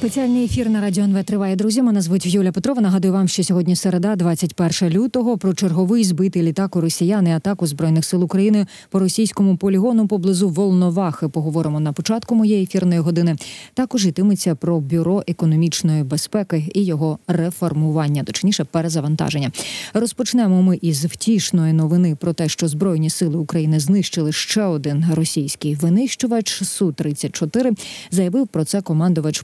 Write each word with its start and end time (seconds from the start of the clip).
Спеціальний 0.00 0.44
ефір 0.44 0.70
на 0.70 0.80
радіо 0.80 1.04
НВ 1.04 1.24
триває. 1.24 1.56
Друзі, 1.56 1.82
мене 1.82 2.00
звуть 2.00 2.26
Юля 2.26 2.52
Петрова. 2.52 2.80
Нагадую 2.80 3.14
вам, 3.14 3.28
що 3.28 3.44
сьогодні 3.44 3.76
середа, 3.76 4.16
21 4.16 4.90
лютого, 4.90 5.38
про 5.38 5.54
черговий 5.54 6.04
збитий 6.04 6.42
літак 6.42 6.76
у 6.76 6.80
росіян 6.80 7.26
атаку 7.26 7.66
збройних 7.66 8.04
сил 8.04 8.24
України 8.24 8.66
по 8.90 8.98
російському 8.98 9.56
полігону 9.56 10.06
поблизу 10.06 10.48
Волновахи. 10.48 11.28
Поговоримо 11.28 11.80
на 11.80 11.92
початку 11.92 12.34
моєї 12.34 12.62
ефірної 12.62 13.00
години. 13.00 13.36
Також 13.74 14.06
йтиметься 14.06 14.54
про 14.54 14.80
бюро 14.80 15.22
економічної 15.26 16.02
безпеки 16.02 16.64
і 16.74 16.84
його 16.84 17.18
реформування, 17.26 18.24
точніше, 18.24 18.64
перезавантаження. 18.64 19.50
Розпочнемо 19.94 20.62
ми 20.62 20.78
із 20.82 21.04
втішної 21.04 21.72
новини 21.72 22.16
про 22.20 22.32
те, 22.32 22.48
що 22.48 22.68
збройні 22.68 23.10
сили 23.10 23.36
України 23.36 23.80
знищили 23.80 24.32
ще 24.32 24.62
один 24.62 25.04
російський 25.14 25.74
винищувач 25.74 26.62
су 26.62 26.92
34 26.92 27.72
Заявив 28.10 28.48
про 28.48 28.64
це 28.64 28.80
командувач 28.80 29.40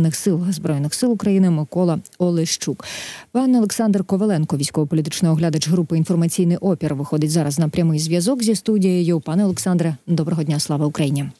повітряних 0.00 0.16
сил 0.16 0.52
збройних 0.52 0.94
сил 0.94 1.12
України 1.12 1.50
Микола 1.50 1.98
Олещук. 2.18 2.84
Пан 3.32 3.56
Олександр 3.56 4.04
Коваленко, 4.04 4.56
військово-політичний 4.56 5.32
оглядач 5.32 5.68
групи 5.68 5.96
інформаційний 5.96 6.56
опір, 6.56 6.94
виходить 6.94 7.30
зараз 7.30 7.58
на 7.58 7.68
прямий 7.68 7.98
зв'язок 7.98 8.42
зі 8.42 8.54
студією. 8.54 9.20
Пане 9.20 9.44
Олександре, 9.44 9.96
доброго 10.06 10.42
дня, 10.42 10.58
слава 10.58 10.86
Україні. 10.86 11.30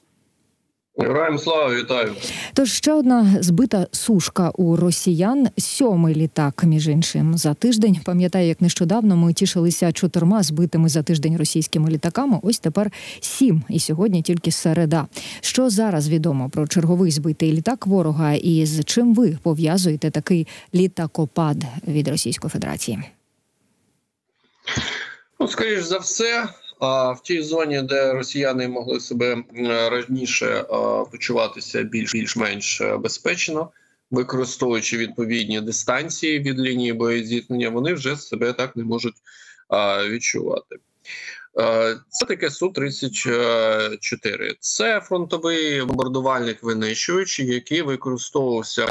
Героям 1.00 1.38
слава 1.38 1.74
вітаю. 1.74 2.14
Тож 2.54 2.72
ще 2.72 2.92
одна 2.92 3.36
збита 3.40 3.86
сушка 3.92 4.50
у 4.50 4.77
росіян. 4.77 5.48
Сьомий 5.59 6.14
літак, 6.14 6.64
між 6.64 6.88
іншим, 6.88 7.38
за 7.38 7.54
тиждень. 7.54 8.00
Пам'ятаю, 8.04 8.48
як 8.48 8.60
нещодавно 8.60 9.16
ми 9.16 9.32
тішилися 9.32 9.92
чотирма 9.92 10.42
збитими 10.42 10.88
за 10.88 11.02
тиждень 11.02 11.36
російськими 11.36 11.90
літаками. 11.90 12.38
Ось 12.42 12.59
тепер 12.59 12.92
сім. 13.20 13.62
І 13.68 13.80
сьогодні 13.80 14.23
тільки 14.23 14.50
середа. 14.50 15.06
Що 15.40 15.70
зараз 15.70 16.09
відомо 16.09 16.50
про 16.50 16.66
черговий 16.66 17.10
збитий 17.10 17.52
літак 17.52 17.87
ворога, 17.87 18.32
і 18.32 18.66
з 18.66 18.84
чим 18.84 19.14
ви 19.14 19.38
пов'язуєте 19.42 20.10
такий 20.10 20.46
літакопад 20.74 21.56
від 21.88 22.09
Російської 22.09 22.51
Федерації? 22.51 22.98
Ну, 25.40 25.48
скоріш 25.48 25.82
за 25.82 25.98
все, 25.98 26.48
в 26.80 27.18
тій 27.23 27.42
зоні, 27.42 27.82
де 27.82 28.12
росіяни 28.12 28.68
могли 28.68 29.00
себе 29.00 29.45
раніше 29.90 30.64
почуватися 31.10 31.82
більш 31.82 32.12
більш-менш 32.12 32.82
безпечно, 32.98 33.70
використовуючи 34.10 34.96
відповідні 34.96 35.60
дистанції 35.60 36.38
від 36.38 36.60
лінії 36.60 36.92
боєзіткнення, 36.92 37.70
вони 37.70 37.95
вже 37.95 38.16
себе 38.16 38.52
так 38.52 38.76
не 38.76 38.84
можуть 38.84 39.16
відчувати. 40.09 40.76
Це 42.09 42.26
таке 42.26 42.50
су 42.50 42.68
34 42.68 44.56
Це 44.60 45.00
фронтовий 45.00 45.84
бомбардувальник 45.84 46.62
винищувач, 46.62 47.40
який 47.40 47.82
використовувався 47.82 48.87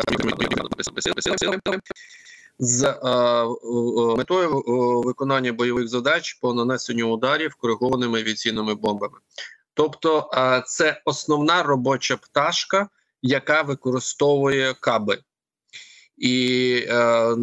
з 2.60 2.84
е, 2.84 2.90
е, 2.90 4.16
метою 4.18 4.60
е, 4.60 4.62
виконання 5.08 5.54
бойових 5.54 5.88
задач 5.88 6.34
по 6.34 6.54
нанесенню 6.54 7.14
ударів 7.14 7.56
коригованими 7.56 8.20
авіаційними 8.20 8.76
бомбами. 8.76 9.18
Тобто, 9.74 10.30
це 10.68 11.02
основна 11.06 11.64
робоча 11.64 12.18
пташка, 12.18 12.90
яка 13.22 13.62
використовує 13.62 14.74
каби. 14.80 15.18
І, 16.18 16.74
е, 16.90 17.36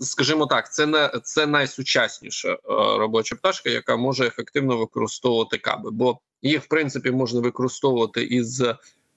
скажімо 0.00 0.46
так, 0.46 0.72
це 0.72 0.86
не 0.86 1.10
це 1.24 1.46
найсучасніша 1.46 2.58
робоча 2.98 3.36
пташка, 3.36 3.70
яка 3.70 3.96
може 3.96 4.26
ефективно 4.26 4.76
використовувати 4.76 5.58
каби, 5.58 5.90
бо 5.90 6.18
їх 6.42 6.62
в 6.62 6.66
принципі 6.66 7.10
можна 7.10 7.40
використовувати 7.40 8.24
із 8.24 8.64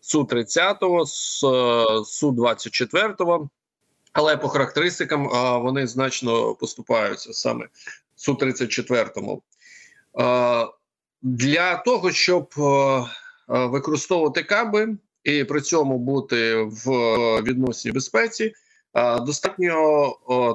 су 0.02 0.24
30 0.24 0.78
з 1.06 1.40
су 2.06 2.32
24 2.32 3.16
але 4.14 4.38
по 4.38 4.48
характеристикам 4.48 5.30
вони 5.64 5.88
значно 5.88 6.56
поступаються 6.56 7.34
саме 7.34 7.68
су 8.16 8.36
34 8.36 9.06
Для 11.22 11.76
того 11.76 12.12
щоб 12.12 12.54
використовувати 13.48 14.44
каби 14.44 14.98
і 15.24 15.44
при 15.44 15.62
цьому 15.62 16.00
бути 16.00 16.56
в 16.56 16.92
відносній 17.42 17.92
безпеці, 17.92 18.54
достатньо 19.22 20.10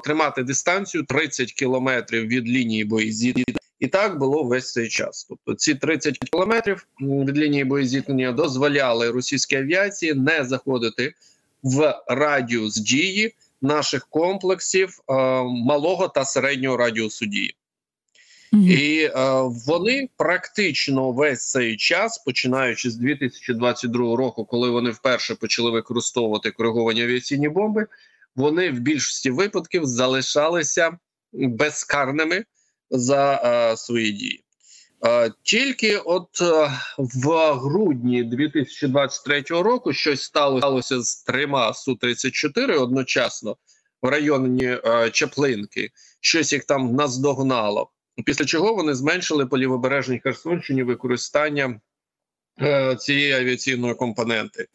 тримати 0.04 0.42
дистанцію 0.42 1.04
30 1.04 1.52
кілометрів 1.52 2.26
від 2.26 2.48
лінії 2.48 2.84
боєзіткнення. 2.84 3.58
І 3.80 3.88
так 3.88 4.18
було 4.18 4.44
весь 4.44 4.72
цей 4.72 4.88
час. 4.88 5.26
Тобто 5.28 5.54
ці 5.54 5.74
30 5.74 6.18
кілометрів 6.18 6.86
від 7.00 7.38
лінії 7.38 7.64
боєзіткнення 7.64 8.32
дозволяли 8.32 9.10
російській 9.10 9.56
авіації 9.56 10.14
не 10.14 10.44
заходити 10.44 11.14
в 11.62 12.02
радіус 12.06 12.76
дії 12.76 13.34
наших 13.64 14.06
комплексів 14.08 14.98
е, 15.08 15.14
малого 15.42 16.08
та 16.08 16.24
середнього 16.24 16.76
радіусу 16.76 17.26
дії. 17.26 17.56
І 18.52 19.00
е, 19.04 19.10
вони 19.66 20.08
практично 20.16 21.12
весь 21.12 21.50
цей 21.50 21.76
час, 21.76 22.18
починаючи 22.18 22.90
з 22.90 22.96
2022 22.96 24.16
року, 24.16 24.44
коли 24.44 24.70
вони 24.70 24.90
вперше 24.90 25.34
почали 25.34 25.70
використовувати 25.70 26.50
кориговані 26.50 27.02
авіаційні 27.02 27.48
бомби, 27.48 27.86
вони 28.36 28.70
в 28.70 28.80
більшості 28.80 29.30
випадків 29.30 29.86
залишалися 29.86 30.98
безкарними 31.32 32.44
за 32.90 33.34
е, 33.44 33.76
свої 33.76 34.12
дії. 34.12 34.43
Е, 35.06 35.30
тільки 35.42 35.96
от 35.96 36.40
е, 36.40 36.70
в 36.98 37.52
грудні 37.52 38.24
2023 38.24 39.42
року 39.48 39.92
щось 39.92 40.22
сталося 40.22 41.02
з 41.02 41.22
трьома 41.22 41.74
су 41.74 41.94
34 41.94 42.76
одночасно 42.76 43.56
в 44.02 44.08
районі 44.08 44.64
е, 44.64 45.10
Чаплинки. 45.10 45.90
Щось 46.20 46.52
їх 46.52 46.64
там 46.64 46.94
наздогнало. 46.94 47.90
Після 48.26 48.44
чого 48.44 48.74
вони 48.74 48.94
зменшили 48.94 49.46
по 49.46 49.58
лівобережній 49.58 50.20
Херсонщині 50.20 50.82
використання 50.82 51.80
цієї 52.98 53.32
авіаційної 53.32 53.94
компоненти. 53.94 54.66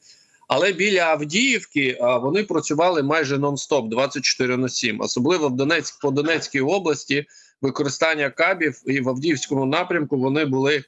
Але 0.47 0.73
біля 0.73 1.01
Авдіївки 1.01 1.97
вони 2.01 2.43
працювали 2.43 3.03
майже 3.03 3.37
нон-стоп 3.37 3.89
24 3.89 4.57
на 4.57 4.69
7. 4.69 5.01
особливо 5.01 5.49
в 5.49 5.55
Донецьк 5.55 6.01
по 6.01 6.11
Донецькій 6.11 6.61
області 6.61 7.25
використання 7.61 8.29
кабів 8.29 8.81
і 8.85 9.01
в 9.01 9.09
Авдіївському 9.09 9.65
напрямку 9.65 10.17
вони 10.17 10.45
були 10.45 10.83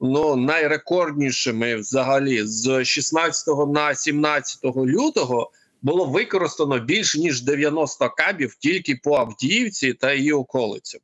ну 0.00 0.36
найрекорднішими 0.36 1.76
взагалі 1.76 2.42
з 2.44 2.84
16 2.84 3.48
на 3.68 3.94
17 3.94 4.64
лютого. 4.76 5.50
Було 5.82 6.04
використано 6.04 6.78
більш 6.78 7.16
ніж 7.16 7.42
90 7.42 8.08
кабів 8.08 8.54
тільки 8.54 9.00
по 9.04 9.16
Авдіївці 9.16 9.92
та 9.92 10.12
її 10.12 10.32
околицям. 10.32 11.00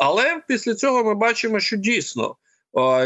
Але 0.00 0.42
після 0.48 0.74
цього 0.74 1.04
ми 1.04 1.14
бачимо, 1.14 1.60
що 1.60 1.76
дійсно 1.76 2.36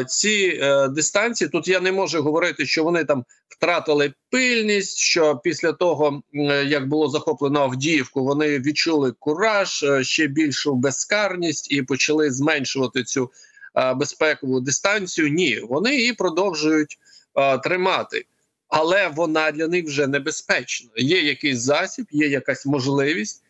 ці 0.09 0.59
е, 0.63 0.89
дистанції 0.89 1.51
тут 1.51 1.69
я 1.69 1.81
не 1.81 1.93
можу 1.93 2.23
говорити, 2.23 2.67
що 2.67 2.85
вони 2.85 3.05
там 3.05 3.25
втратили 3.49 4.13
пильність. 4.31 4.99
Що 4.99 5.37
після 5.45 5.73
того, 5.73 6.23
е, 6.35 6.65
як 6.65 6.89
було 6.89 7.09
захоплено 7.09 7.61
Авдіївку, 7.61 8.25
вони 8.25 8.59
відчули 8.59 9.13
кураж, 9.19 9.83
е, 9.83 10.05
ще 10.05 10.27
більшу 10.27 10.75
безкарність 10.75 11.73
і 11.73 11.83
почали 11.83 12.31
зменшувати 12.31 13.05
цю 13.05 13.31
безпекову 13.97 14.61
дистанцію. 14.61 15.29
Ні, 15.29 15.61
вони 15.61 15.97
її 15.97 16.13
продовжують 16.13 16.99
тримати. 17.63 18.25
Але 18.69 19.09
вона 19.09 19.51
для 19.51 19.69
них 19.69 19.85
вже 19.85 20.07
небезпечна. 20.07 20.91
Є 20.97 21.23
якийсь 21.23 21.59
засіб, 21.59 22.07
є 22.11 22.29
якась 22.29 22.67
можливість 22.67 23.43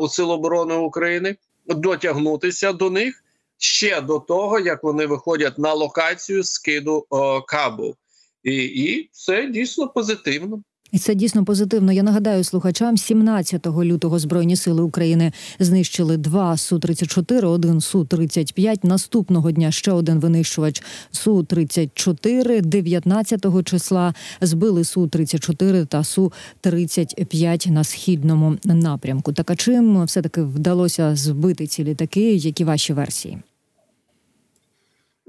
у 0.00 0.08
Сил 0.08 0.30
оборони 0.30 0.74
України 0.74 1.36
дотягнутися 1.66 2.72
до 2.72 2.90
них 2.90 3.22
ще 3.60 4.00
до 4.00 4.18
того, 4.18 4.58
як 4.58 4.82
вони 4.82 5.06
виходять 5.06 5.58
на 5.58 5.72
локацію 5.72 6.44
скиду 6.44 7.06
о, 7.10 7.42
кабу, 7.42 7.94
і, 8.42 8.56
і 8.56 9.10
це 9.12 9.46
дійсно 9.46 9.88
позитивно. 9.88 10.62
І 10.92 10.98
це 10.98 11.14
дійсно 11.14 11.44
позитивно. 11.44 11.92
Я 11.92 12.02
нагадаю 12.02 12.44
слухачам, 12.44 12.96
17 12.96 13.66
лютого 13.66 14.18
збройні 14.18 14.56
сили 14.56 14.82
України 14.82 15.32
знищили 15.58 16.16
два 16.16 16.56
су 16.56 16.78
34 16.78 17.48
один 17.48 17.80
су 17.80 18.04
35 18.04 18.84
Наступного 18.84 19.50
дня 19.50 19.70
ще 19.70 19.92
один 19.92 20.20
винищувач 20.20 20.82
су 21.10 21.42
34 21.42 22.60
19 22.60 23.64
числа 23.64 24.14
збили 24.40 24.84
су 24.84 25.08
34 25.08 25.84
та 25.84 26.04
су 26.04 26.32
35 26.60 27.66
на 27.70 27.84
східному 27.84 28.56
напрямку. 28.64 29.32
Так 29.32 29.50
а 29.50 29.56
чим 29.56 30.04
все 30.04 30.22
таки 30.22 30.42
вдалося 30.42 31.16
збити 31.16 31.66
ці 31.66 31.84
літаки? 31.84 32.34
Які 32.34 32.64
ваші 32.64 32.92
версії? 32.92 33.38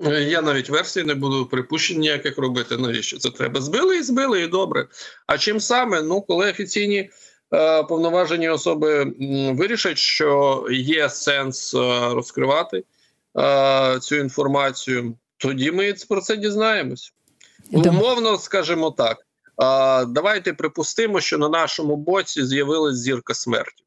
Е, 0.06 0.21
я 0.21 0.42
навіть 0.42 0.69
версії 0.69 1.06
не 1.06 1.15
буду 1.15 1.45
припущень 1.45 2.00
ніяких 2.00 2.38
робити. 2.38 2.77
Навіщо 2.77 3.18
це 3.18 3.30
треба? 3.30 3.62
Збили 3.62 3.98
і 3.98 4.03
збили, 4.03 4.42
і 4.42 4.48
добре. 4.48 4.88
А 5.27 5.38
чим 5.38 5.59
саме? 5.59 6.01
Ну, 6.01 6.21
коли 6.21 6.50
офіційні 6.50 7.09
е, 7.53 7.83
повноважені 7.83 8.50
особи 8.50 9.01
м, 9.01 9.57
вирішать, 9.57 9.98
що 9.98 10.65
є 10.71 11.09
сенс 11.09 11.74
е, 11.74 11.77
розкривати 12.13 12.83
е, 13.38 14.00
цю 14.00 14.15
інформацію, 14.15 15.18
тоді 15.38 15.71
ми 15.71 15.94
про 16.09 16.21
це 16.21 16.38
дізнаємось. 16.38 17.13
Умовно, 17.71 18.38
скажімо 18.38 18.92
так. 18.92 19.18
давайте 20.07 20.54
припустимо, 20.54 21.21
що 21.21 21.38
на 21.38 21.50
нашому 21.50 21.95
боці 21.95 22.45
з'явилась 22.45 22.95
зірка 22.95 23.33
смерті. 23.33 23.83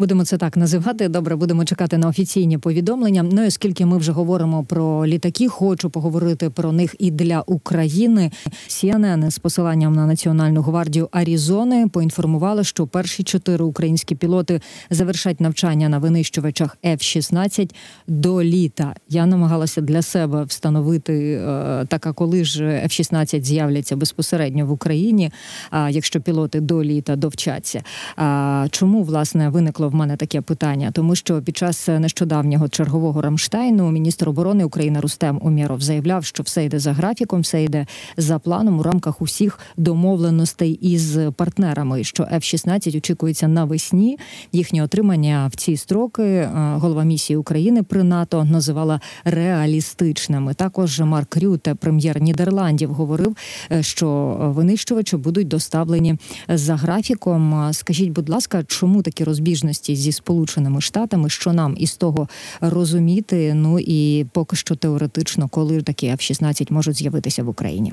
Будемо 0.00 0.24
це 0.24 0.36
так 0.36 0.56
називати. 0.56 1.08
Добре, 1.08 1.36
будемо 1.36 1.64
чекати 1.64 1.98
на 1.98 2.08
офіційні 2.08 2.58
повідомлення. 2.58 3.22
Ну 3.22 3.44
і 3.44 3.46
оскільки 3.46 3.86
ми 3.86 3.98
вже 3.98 4.12
говоримо 4.12 4.64
про 4.64 5.06
літаки, 5.06 5.48
хочу 5.48 5.90
поговорити 5.90 6.50
про 6.50 6.72
них 6.72 6.94
і 6.98 7.10
для 7.10 7.40
України. 7.46 8.30
CNN 8.68 9.30
з 9.30 9.38
посиланням 9.38 9.94
на 9.94 10.06
Національну 10.06 10.62
гвардію 10.62 11.08
Арізони 11.12 11.88
поінформували, 11.88 12.64
що 12.64 12.86
перші 12.86 13.22
чотири 13.22 13.64
українські 13.64 14.14
пілоти 14.14 14.60
завершать 14.90 15.40
навчання 15.40 15.88
на 15.88 15.98
винищувачах 15.98 16.78
F-16 16.84 17.74
до 18.06 18.42
літа. 18.42 18.94
Я 19.08 19.26
намагалася 19.26 19.80
для 19.80 20.02
себе 20.02 20.44
встановити 20.44 21.32
е, 21.32 21.84
так, 21.88 22.06
а 22.06 22.12
коли 22.12 22.44
ж 22.44 22.64
F-16 22.64 23.42
з'являться 23.42 23.96
безпосередньо 23.96 24.66
в 24.66 24.70
Україні. 24.70 25.30
А 25.70 25.90
якщо 25.90 26.20
пілоти 26.20 26.60
до 26.60 26.84
літа 26.84 27.16
довчаться, 27.16 27.82
а 28.16 28.66
чому 28.70 29.02
власне 29.02 29.48
виникло 29.48 29.87
в 29.88 29.94
мене 29.94 30.16
таке 30.16 30.40
питання? 30.40 30.90
Тому 30.90 31.14
що 31.14 31.42
під 31.42 31.56
час 31.56 31.88
нещодавнього 31.88 32.68
чергового 32.68 33.22
Рамштайну 33.22 33.90
міністр 33.90 34.28
оборони 34.28 34.64
України 34.64 35.00
Рустем 35.00 35.38
Умєров 35.42 35.80
заявляв, 35.80 36.24
що 36.24 36.42
все 36.42 36.64
йде 36.64 36.78
за 36.78 36.92
графіком, 36.92 37.40
все 37.40 37.64
йде 37.64 37.86
за 38.16 38.38
планом 38.38 38.78
у 38.78 38.82
рамках 38.82 39.22
усіх 39.22 39.58
домовленостей 39.76 40.72
із 40.72 41.18
партнерами. 41.36 42.04
Що 42.04 42.22
F-16 42.22 42.96
очікується 42.96 43.48
навесні. 43.48 44.18
Їхнє 44.52 44.82
отримання 44.82 45.50
в 45.52 45.56
ці 45.56 45.76
строки 45.76 46.22
е, 46.22 46.50
голова 46.54 47.04
місії 47.04 47.36
України 47.36 47.82
при 47.82 48.02
НАТО 48.02 48.44
називала 48.44 49.00
реалістичними. 49.24 50.54
Також 50.54 51.00
Марк 51.00 51.36
Рюте, 51.36 51.74
прем'єр 51.74 52.22
Нідерландів, 52.22 52.92
говорив, 52.92 53.36
е, 53.72 53.82
що 53.82 54.36
винищувачі 54.56 55.16
будуть 55.16 55.48
доставлені 55.48 56.16
за 56.48 56.76
графіком. 56.76 57.68
Скажіть, 57.72 58.10
будь 58.10 58.28
ласка, 58.28 58.64
чому 58.66 59.02
такі 59.02 59.24
розбіжності 59.24 59.77
зі 59.84 60.12
сполученими 60.12 60.80
штатами? 60.80 61.30
Що 61.30 61.52
нам 61.52 61.74
із 61.78 61.96
того 61.96 62.28
розуміти? 62.60 63.54
Ну 63.54 63.78
і 63.78 64.26
поки 64.32 64.56
що 64.56 64.76
теоретично, 64.76 65.48
коли 65.48 65.82
такі 65.82 66.06
F-16 66.06 66.72
можуть 66.72 66.96
з'явитися 66.96 67.42
в 67.42 67.48
Україні? 67.48 67.92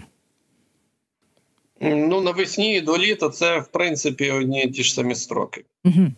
Ну 1.82 2.22
навесні 2.22 2.78
і 2.78 2.82
до 2.82 2.98
літа 2.98 3.30
це 3.30 3.60
в 3.60 3.68
принципі 3.68 4.32
одні 4.32 4.64
і 4.64 4.72
ті 4.72 4.84
ж 4.84 4.94
самі 4.94 5.16
строки 5.16 5.66
Угу. 5.84 6.12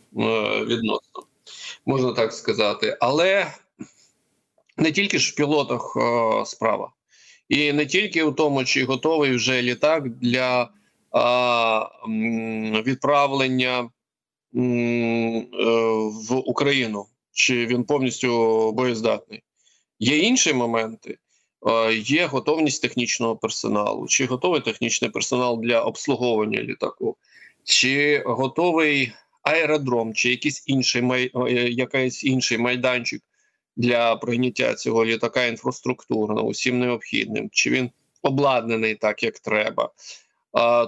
відносно, 0.65 1.23
можна 1.85 2.13
так 2.13 2.33
сказати. 2.33 2.97
Але 2.99 3.47
не 4.77 4.91
тільки 4.91 5.19
ж 5.19 5.31
в 5.31 5.35
пілотах 5.35 5.97
е, 5.97 6.45
справа, 6.45 6.89
і 7.49 7.73
не 7.73 7.85
тільки 7.85 8.23
у 8.23 8.31
тому, 8.31 8.65
чи 8.65 8.85
готовий 8.85 9.35
вже 9.35 9.61
літак 9.61 10.09
для 10.09 10.63
е, 10.63 10.69
відправлення 12.81 13.89
в 16.27 16.36
Україну, 16.36 17.06
чи 17.31 17.65
він 17.65 17.83
повністю 17.83 18.71
боєздатний. 18.71 19.44
Є 20.00 20.18
інші 20.18 20.54
моменти. 20.54 21.18
Є 21.94 22.25
готовність 22.25 22.81
технічного 22.81 23.36
персоналу, 23.36 24.07
чи 24.07 24.25
готовий 24.25 24.62
технічний 24.62 25.12
персонал 25.12 25.62
для 25.62 25.81
обслуговування 25.81 26.62
літаку, 26.62 27.18
чи 27.63 28.24
готовий 28.25 29.12
аеродром, 29.42 30.13
чи 30.13 30.30
якийсь 30.30 30.63
інший 30.68 31.01
май... 31.01 31.31
якийсь 31.71 32.24
інший 32.24 32.57
майданчик 32.57 33.21
для 33.75 34.15
прийняття 34.15 34.75
цього 34.75 35.06
літака 35.06 35.45
інфраструктурно, 35.45 36.42
усім 36.42 36.80
необхідним, 36.80 37.50
чи 37.51 37.69
він 37.69 37.89
обладнаний 38.21 38.95
так, 38.95 39.24
як 39.24 39.39
треба. 39.39 39.89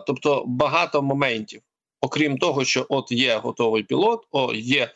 Тобто 0.08 0.44
багато 0.48 1.02
моментів, 1.02 1.62
окрім 2.02 2.38
того, 2.38 2.66
що 2.66 2.86
от 2.90 3.12
є 3.12 3.38
готовий 3.38 3.84
пілот, 3.84 4.28
о, 4.32 4.54
є 4.54 4.92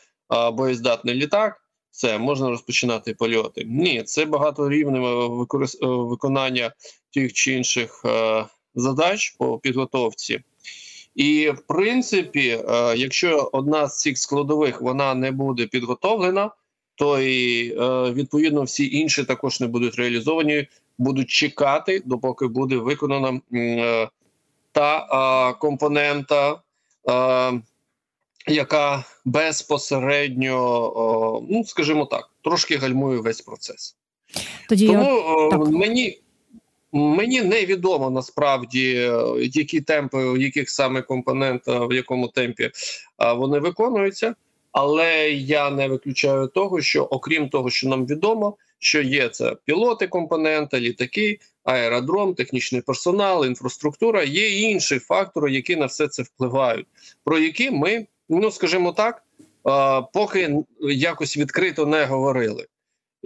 боєздатний 0.52 1.14
літак. 1.14 1.60
Це 1.90 2.18
можна 2.18 2.48
розпочинати 2.48 3.14
польоти. 3.14 3.64
Ні, 3.66 4.02
це 4.02 4.24
багаторівневе 4.24 5.28
використ... 5.28 5.78
виконання 5.82 6.72
тих 7.12 7.32
чи 7.32 7.52
інших 7.52 8.02
е, 8.04 8.44
задач 8.74 9.30
по 9.38 9.58
підготовці. 9.58 10.40
І 11.14 11.50
в 11.50 11.60
принципі, 11.66 12.48
е, 12.68 12.96
якщо 12.96 13.50
одна 13.52 13.88
з 13.88 14.00
цих 14.00 14.18
складових 14.18 14.80
вона 14.80 15.14
не 15.14 15.30
буде 15.30 15.66
підготовлена, 15.66 16.50
то 16.94 17.20
і 17.20 17.70
е, 17.70 18.12
відповідно 18.12 18.62
всі 18.62 18.98
інші 18.98 19.24
також 19.24 19.60
не 19.60 19.66
будуть 19.66 19.94
реалізовані, 19.94 20.66
будуть 20.98 21.30
чекати, 21.30 22.02
допоки 22.04 22.46
буде 22.46 22.76
виконана 22.76 23.40
е, 23.54 24.08
та 24.72 24.98
е, 24.98 25.58
компонента. 25.58 26.60
Е, 27.08 27.60
яка 28.46 29.04
безпосередньо, 29.24 30.56
ну 31.50 31.64
скажімо 31.64 32.04
так, 32.06 32.30
трошки 32.42 32.76
гальмує 32.76 33.20
весь 33.20 33.40
процес. 33.40 33.96
Тоді 34.68 34.86
Тому 34.86 35.48
так. 35.50 35.68
мені 35.68 36.20
мені 36.92 37.42
невідомо 37.42 38.10
насправді, 38.10 38.94
е, 38.94 39.22
які 39.38 39.80
темпи, 39.80 40.34
яких 40.38 40.70
саме 40.70 41.02
компонент, 41.02 41.68
е, 41.68 41.78
в 41.86 41.92
якому 41.92 42.28
темпі 42.28 42.70
а, 43.16 43.32
вони 43.32 43.58
виконуються, 43.58 44.34
але 44.72 45.30
я 45.30 45.70
не 45.70 45.88
виключаю 45.88 46.46
того, 46.46 46.80
що 46.80 47.04
окрім 47.04 47.48
того, 47.48 47.70
що 47.70 47.88
нам 47.88 48.06
відомо, 48.06 48.56
що 48.78 49.02
є 49.02 49.28
це 49.28 49.56
пілоти, 49.64 50.06
компоненти, 50.06 50.80
літаки, 50.80 51.38
аеродром, 51.64 52.34
технічний 52.34 52.80
персонал, 52.80 53.46
інфраструктура. 53.46 54.22
Є 54.22 54.60
інші 54.60 54.98
фактори, 54.98 55.52
які 55.52 55.76
на 55.76 55.86
все 55.86 56.08
це 56.08 56.22
впливають, 56.22 56.86
про 57.24 57.38
які 57.38 57.70
ми 57.70 58.06
ну 58.28 58.50
скажімо 58.50 58.92
так, 58.92 59.22
поки 60.12 60.56
якось 60.80 61.36
відкрито 61.36 61.86
не 61.86 62.04
говорили. 62.04 62.66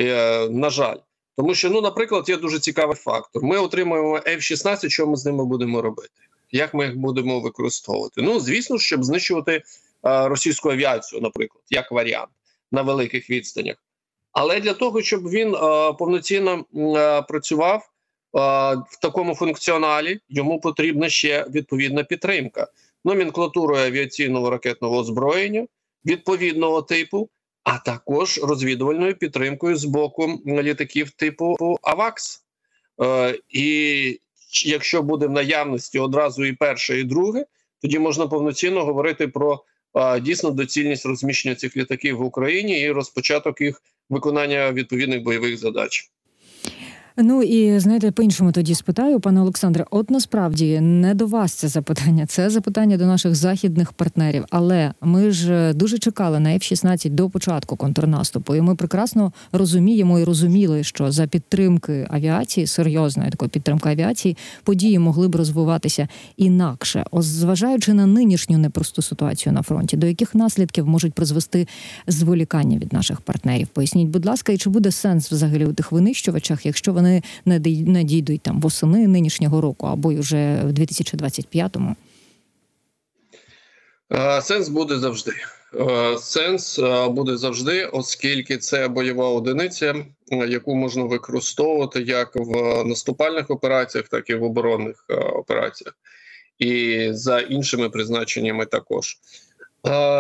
Е, 0.01 0.49
на 0.49 0.71
жаль, 0.71 0.97
тому 1.37 1.55
що, 1.55 1.71
ну, 1.71 1.81
наприклад, 1.81 2.29
є 2.29 2.37
дуже 2.37 2.59
цікавий 2.59 2.97
фактор. 2.97 3.45
Ми 3.45 3.59
отримуємо 3.59 4.19
F-16, 4.19 4.89
що 4.89 5.07
ми 5.07 5.17
з 5.17 5.25
ними 5.25 5.45
будемо 5.45 5.83
робити? 5.83 6.11
Як 6.51 6.75
ми 6.75 6.85
їх 6.85 6.97
будемо 6.97 7.41
використовувати? 7.41 8.23
Ну, 8.23 8.41
звісно, 8.41 8.79
щоб 8.79 9.05
знищувати 9.05 9.63
російську 10.03 10.71
авіацію, 10.71 11.23
наприклад, 11.23 11.65
як 11.71 11.93
варіант 11.93 12.31
на 12.73 12.83
великих 12.83 13.31
відстанях. 13.31 13.77
Але 14.33 14.61
для 14.61 14.75
того, 14.75 15.03
щоб 15.03 15.29
він 15.29 15.53
повноцінно 15.99 16.65
працював 17.29 17.91
в 18.91 19.01
такому 19.03 19.35
функціоналі, 19.35 20.21
йому 20.29 20.61
потрібна 20.61 21.09
ще 21.09 21.47
відповідна 21.51 22.05
підтримка 22.05 22.67
номенклатурою 23.05 23.87
авіаційного 23.87 24.51
ракетного 24.51 24.97
озброєння 24.97 25.67
відповідного 26.05 26.83
типу, 26.83 27.29
а 27.65 27.79
також 27.79 28.41
розвідувальною 28.43 29.15
підтримкою 29.15 29.77
з 29.77 29.85
боку 29.85 30.41
літаків 30.47 31.11
типу 31.11 31.57
АВАКС. 31.83 32.45
Е, 33.03 33.39
І 33.49 34.21
якщо 34.65 35.03
буде 35.03 35.27
в 35.27 35.31
наявності 35.31 35.99
одразу 35.99 36.45
і 36.45 36.53
перше, 36.53 37.01
і 37.01 37.05
друге, 37.05 37.47
тоді 37.83 37.99
можна 37.99 38.27
повноцінно 38.27 38.85
говорити 38.85 39.29
про 39.29 39.55
е, 39.55 39.59
дійсно 40.23 40.51
доцільність 40.51 41.07
розміщення 41.07 41.55
цих 41.55 41.77
літаків 41.77 42.17
в 42.17 42.23
Україні 42.23 42.81
і 42.81 42.91
розпочаток 42.91 43.61
їх 43.61 43.83
виконання 44.11 44.73
відповідних 44.73 45.23
бойових 45.23 45.57
задач. 45.57 46.11
Ну 47.21 47.43
і 47.43 47.79
знаєте, 47.79 48.11
по 48.11 48.23
іншому 48.23 48.53
тоді 48.53 48.75
спитаю, 48.75 49.21
пане 49.21 49.41
Олександре. 49.41 49.85
От 49.91 50.11
насправді 50.11 50.81
не 50.81 51.15
до 51.15 51.27
вас 51.27 51.53
це 51.53 51.69
запитання, 51.69 52.27
це 52.27 52.51
запитання 52.51 52.97
до 52.97 53.07
наших 53.07 53.35
західних 53.35 53.93
партнерів. 53.93 54.45
Але 54.51 54.93
ми 55.01 55.31
ж 55.31 55.73
дуже 55.75 55.99
чекали 55.99 56.41
на 56.41 56.51
F-16 56.51 57.11
до 57.11 57.31
початку 57.31 57.77
контрнаступу, 57.77 58.55
і 58.55 58.61
ми 58.61 58.75
прекрасно 58.75 59.33
розуміємо 59.53 60.19
і 60.19 60.25
розуміли, 60.25 60.85
що 60.85 61.11
за 61.11 61.27
підтримки 61.27 62.07
авіації, 62.11 62.67
серйозної 62.67 63.31
такої 63.31 63.49
підтримки 63.49 63.89
авіації, 63.89 64.37
події 64.65 64.99
могли 64.99 65.29
б 65.29 65.37
розвиватися 65.37 66.09
інакше, 66.37 67.05
Ось 67.11 67.27
зважаючи 67.27 67.95
на 67.95 68.07
нинішню 68.07 68.59
непросту 68.59 69.03
ситуацію 69.03 69.53
на 69.53 69.63
фронті, 69.63 69.97
до 69.97 70.07
яких 70.07 70.35
наслідків 70.35 70.87
можуть 70.87 71.15
призвести 71.15 71.69
зволікання 72.07 72.79
від 72.79 72.93
наших 72.93 73.21
партнерів? 73.21 73.69
Поясніть, 73.69 74.09
будь 74.09 74.27
ласка, 74.27 74.53
і 74.53 74.59
чи 74.59 74.71
буде 74.71 74.91
сенс 74.91 75.33
взагалі 75.33 75.67
у 75.67 75.73
тих 75.73 75.93
винищувачах, 75.93 76.67
якщо 76.67 76.93
вони 76.93 77.08
вони 77.09 77.23
не 77.87 78.05
дійдуть 78.05 78.41
там 78.41 78.61
восени 78.61 79.09
нинішнього 79.09 79.61
року 79.61 79.87
або 79.87 80.13
й 80.13 80.19
вже 80.19 80.63
в 80.65 80.73
2025-му? 80.73 81.97
Е, 84.13 84.43
сенс 84.43 84.69
буде 84.69 84.99
завжди. 84.99 85.33
Е, 85.75 86.19
сенс 86.19 86.79
е, 86.79 87.09
буде 87.09 87.37
завжди, 87.37 87.85
оскільки 87.85 88.59
це 88.59 88.89
бойова 88.89 89.29
одиниця, 89.29 89.95
яку 90.31 90.75
можна 90.75 91.05
використовувати 91.05 92.03
як 92.03 92.37
в 92.37 92.85
наступальних 92.85 93.51
операціях, 93.51 94.09
так 94.09 94.31
і 94.31 94.35
в 94.35 94.43
оборонних 94.43 95.05
операціях, 95.35 95.95
і 96.59 97.09
за 97.13 97.41
іншими 97.41 97.91
призначеннями 97.91 98.67
також. 98.67 99.19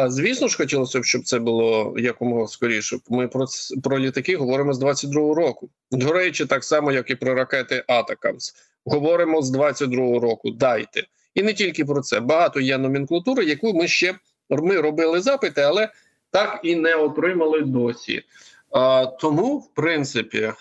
Звісно 0.08 0.48
ж, 0.48 0.56
хотілося 0.56 1.00
б, 1.00 1.04
щоб 1.04 1.25
це 1.25 1.38
було 1.38 1.94
якомога 1.98 2.46
скоріше. 2.46 2.98
Ми 3.08 3.28
про 3.28 3.46
про 3.84 3.98
літаки 3.98 4.37
говоримо 4.37 4.72
з 4.72 4.82
22-го 4.82 5.34
року. 5.34 5.70
До 5.90 6.12
речі, 6.12 6.46
так 6.46 6.64
само, 6.64 6.92
як 6.92 7.10
і 7.10 7.14
про 7.14 7.34
ракети 7.34 7.84
Атакамс. 7.88 8.54
Говоримо 8.84 9.42
з 9.42 9.56
22-го 9.56 10.20
року. 10.20 10.50
Дайте. 10.50 11.02
І 11.34 11.42
не 11.42 11.52
тільки 11.52 11.84
про 11.84 12.00
це. 12.00 12.20
Багато 12.20 12.60
є 12.60 12.78
номенклатури, 12.78 13.44
яку 13.44 13.75
ми 13.75 13.88
ще 13.88 14.14
ми 14.50 14.80
робили 14.80 15.20
запити, 15.20 15.60
але 15.60 15.88
так 16.30 16.60
і 16.62 16.76
не 16.76 16.94
отримали 16.94 17.60
досі. 17.60 18.22
А, 18.70 19.06
тому, 19.06 19.58
в 19.58 19.75
принципі, 19.75 20.52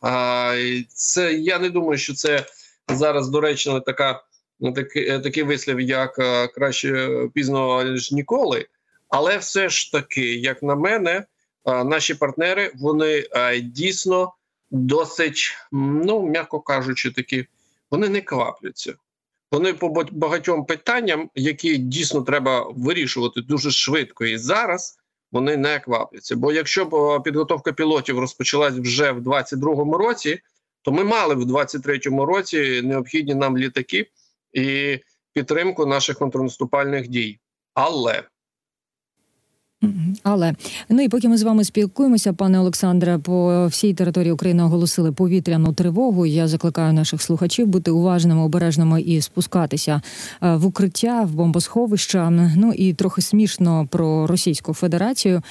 а, 0.00 0.54
це 0.88 1.34
я 1.34 1.58
не 1.58 1.70
думаю, 1.70 1.98
що 1.98 2.14
це 2.14 2.46
зараз 2.88 3.28
доречна 3.28 3.80
така. 3.80 4.22
Ну, 4.62 4.72
такий, 4.72 5.08
е, 5.08 5.18
такий 5.20 5.42
вислів, 5.42 5.80
як 5.80 6.18
е, 6.18 6.48
краще 6.48 7.08
пізно 7.34 7.82
ніж 7.82 8.12
ніколи. 8.12 8.66
Але 9.08 9.36
все 9.38 9.68
ж 9.68 9.92
таки, 9.92 10.34
як 10.34 10.62
на 10.62 10.74
мене, 10.74 11.24
е, 11.64 11.84
наші 11.84 12.14
партнери 12.14 12.72
вони 12.74 13.26
е, 13.32 13.60
дійсно 13.60 14.32
досить, 14.70 15.54
ну 15.72 16.22
м'яко 16.22 16.60
кажучи, 16.60 17.10
такі 17.10 17.46
вони 17.90 18.08
не 18.08 18.20
квапляться. 18.20 18.94
Вони 19.52 19.74
по 19.74 20.04
багатьом 20.12 20.64
питанням, 20.64 21.30
які 21.34 21.76
дійсно 21.76 22.22
треба 22.22 22.72
вирішувати 22.76 23.40
дуже 23.40 23.70
швидко 23.70 24.24
і 24.24 24.38
зараз. 24.38 24.98
Вони 25.32 25.56
не 25.56 25.80
квапляться. 25.80 26.36
Бо 26.36 26.52
якщо 26.52 26.84
б 26.84 26.94
е, 26.94 27.20
підготовка 27.20 27.72
пілотів 27.72 28.18
розпочалась 28.18 28.74
вже 28.74 29.12
в 29.12 29.18
22-му 29.18 29.98
році, 29.98 30.40
то 30.82 30.92
ми 30.92 31.04
мали 31.04 31.34
в 31.34 31.42
23-му 31.42 32.26
році 32.26 32.82
необхідні 32.84 33.34
нам 33.34 33.58
літаки 33.58 34.10
і 34.52 34.98
підтримку 35.32 35.86
наших 35.86 36.18
контрнаступальних 36.18 37.08
дій. 37.08 37.40
Але. 37.74 38.22
Але 40.22 40.54
ну 40.88 41.02
і 41.02 41.08
поки 41.08 41.28
ми 41.28 41.36
з 41.36 41.42
вами 41.42 41.64
спілкуємося, 41.64 42.32
пане 42.32 42.60
Олександре, 42.60 43.18
по 43.18 43.66
всій 43.66 43.94
території 43.94 44.32
України 44.32 44.62
оголосили 44.62 45.12
повітряну 45.12 45.72
тривогу. 45.72 46.26
Я 46.26 46.48
закликаю 46.48 46.92
наших 46.92 47.22
слухачів 47.22 47.66
бути 47.66 47.90
уважними, 47.90 48.42
обережними 48.42 49.00
і 49.02 49.20
спускатися 49.20 50.02
е, 50.42 50.56
в 50.56 50.66
укриття, 50.66 51.22
в 51.22 51.34
бомбосховища. 51.34 52.30
Ну 52.56 52.72
і 52.72 52.92
трохи 52.92 53.22
смішно 53.22 53.86
про 53.90 54.26
Російську 54.26 54.74
Федерацію. 54.74 55.42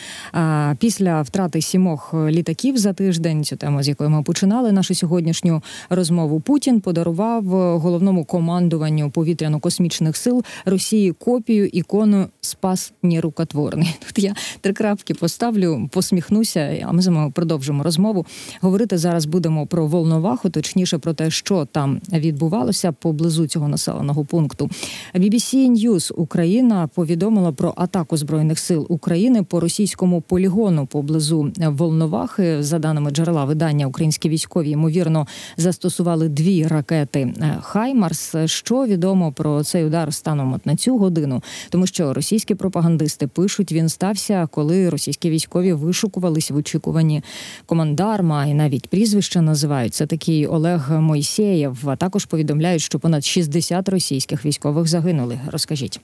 Після 0.77 1.21
втрати 1.21 1.61
сімох 1.61 2.13
літаків 2.13 2.77
за 2.77 2.93
тиждень, 2.93 3.43
цю 3.43 3.55
тему 3.55 3.83
з 3.83 3.87
якої 3.87 4.09
ми 4.09 4.23
починали 4.23 4.71
нашу 4.71 4.95
сьогоднішню 4.95 5.63
розмову. 5.89 6.39
Путін 6.39 6.81
подарував 6.81 7.43
головному 7.79 8.25
командуванню 8.25 9.09
повітряно-космічних 9.09 10.15
сил 10.15 10.43
Росії 10.65 11.11
копію 11.11 11.65
ікону 11.65 12.27
Спас 12.41 12.93
нерукотворний. 13.03 13.95
Я 14.21 14.35
три 14.61 14.73
крапки 14.73 15.13
поставлю, 15.13 15.89
посміхнуся, 15.91 16.85
а 16.87 16.91
ми 16.91 17.01
з 17.01 17.07
вами 17.07 17.31
продовжимо 17.31 17.83
розмову. 17.83 18.25
Говорити 18.61 18.97
зараз 18.97 19.25
будемо 19.25 19.65
про 19.65 19.87
Волноваху, 19.87 20.49
точніше 20.49 20.97
про 20.97 21.13
те, 21.13 21.31
що 21.31 21.67
там 21.71 22.01
відбувалося 22.13 22.91
поблизу 22.91 23.47
цього 23.47 23.67
населеного 23.67 24.25
пункту. 24.25 24.69
BBC 25.15 25.69
News 25.69 26.13
Україна 26.15 26.89
повідомила 26.95 27.51
про 27.51 27.73
атаку 27.77 28.17
збройних 28.17 28.59
сил 28.59 28.85
України 28.89 29.43
по 29.43 29.59
російському 29.59 30.21
полігону 30.21 30.85
поблизу 30.85 31.51
Волновахи. 31.57 32.63
За 32.63 32.79
даними 32.79 33.11
джерела 33.11 33.45
видання, 33.45 33.87
українські 33.87 34.29
військові 34.29 34.69
ймовірно 34.69 35.27
застосували 35.57 36.29
дві 36.29 36.67
ракети 36.67 37.19
е, 37.19 37.57
Хаймарс. 37.61 38.35
Що 38.45 38.85
відомо 38.85 39.31
про 39.31 39.63
цей 39.63 39.85
удар 39.85 40.13
станом 40.13 40.53
от 40.53 40.65
на 40.65 40.75
цю 40.75 40.97
годину? 40.97 41.43
Тому 41.69 41.87
що 41.87 42.13
російські 42.13 42.55
пропагандисти 42.55 43.27
пишуть, 43.27 43.71
він 43.71 43.89
стався, 44.11 44.47
коли 44.51 44.89
російські 44.89 45.29
військові 45.29 45.73
вишукувались 45.73 46.51
в 46.51 46.55
очікуванні 46.55 47.23
командарма, 47.65 48.45
і 48.45 48.53
навіть 48.53 48.87
прізвища 48.87 49.41
називають. 49.41 49.93
Це 49.93 50.05
такий 50.05 50.47
Олег 50.47 50.91
Мойсеєв. 50.91 51.89
А 51.89 51.95
також 51.95 52.25
повідомляють, 52.25 52.81
що 52.81 52.99
понад 52.99 53.25
60 53.25 53.89
російських 53.89 54.45
військових 54.45 54.87
загинули. 54.87 55.39
Розкажіть. 55.47 55.99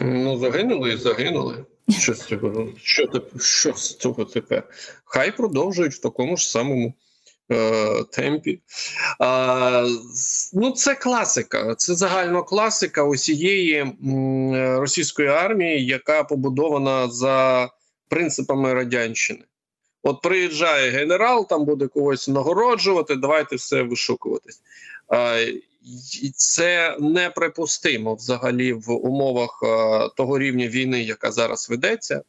ну 0.00 0.38
загинули 0.38 0.92
і 0.92 0.96
загинули. 0.96 1.64
Що 1.88 2.14
з 2.14 2.26
цього? 2.26 2.68
Що, 2.82 3.24
що 3.40 3.72
з 3.72 3.96
цього 3.96 4.24
тепер? 4.24 4.62
Хай 5.04 5.36
продовжують 5.36 5.94
в 5.94 6.00
такому 6.00 6.36
ж 6.36 6.50
самому 6.50 6.94
темпі. 8.12 8.60
А, 9.18 9.88
ну, 10.52 10.70
це 10.70 10.94
класика. 10.94 11.74
Це 11.74 11.94
загальна 11.94 12.42
класика 12.42 13.04
усієї 13.04 13.74
е, 13.74 13.94
російської 14.78 15.28
армії, 15.28 15.86
яка 15.86 16.24
побудована 16.24 17.08
за 17.08 17.68
принципами 18.08 18.74
радянщини. 18.74 19.44
От 20.02 20.22
приїжджає 20.22 20.90
генерал, 20.90 21.48
там 21.48 21.64
буде 21.64 21.86
когось 21.86 22.28
нагороджувати, 22.28 23.16
давайте 23.16 23.56
все 23.56 23.82
вишукуватись. 23.82 24.60
А, 25.08 25.38
і 26.22 26.30
це 26.34 26.96
неприпустимо 27.00 28.14
взагалі 28.14 28.72
в 28.72 28.90
умовах 28.90 29.60
е, 29.62 30.08
того 30.16 30.38
рівня 30.38 30.68
війни, 30.68 31.02
яка 31.02 31.32
зараз 31.32 31.70
ведеться. 31.70 32.22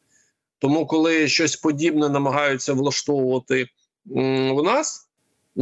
Тому, 0.59 0.85
коли 0.85 1.27
щось 1.27 1.55
подібне 1.55 2.09
намагаються 2.09 2.73
влаштовувати 2.73 3.67
м, 4.17 4.51
у 4.51 4.63
нас, 4.63 5.08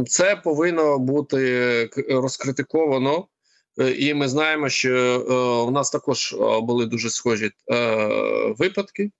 це 0.06 0.36
повинно 0.36 0.98
бути 0.98 1.90
розкритиковано. 2.08 3.26
Е, 3.78 3.90
І 3.90 4.14
ми 4.14 4.28
знаємо, 4.28 4.68
що 4.68 4.94
е, 4.94 5.34
у 5.68 5.70
нас 5.70 5.90
також 5.90 6.32
е, 6.32 6.60
були 6.60 6.86
дуже 6.86 7.10
схожі 7.10 7.50
випадки, 8.58 9.10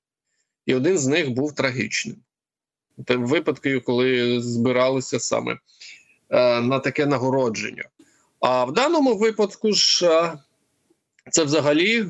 і 0.66 0.74
один 0.74 0.98
з 0.98 1.06
них 1.06 1.30
був 1.30 1.54
трагічним. 1.54 2.16
Це 3.06 3.16
випадки, 3.16 3.80
коли 3.80 4.40
збиралися 4.40 5.20
саме 5.20 5.58
на 6.62 6.78
таке 6.78 7.06
нагородження. 7.06 7.84
А 8.40 8.64
в 8.64 8.72
даному 8.72 9.16
випадку 9.16 9.72
ж 9.72 10.08
це 11.30 11.44
взагалі 11.44 12.06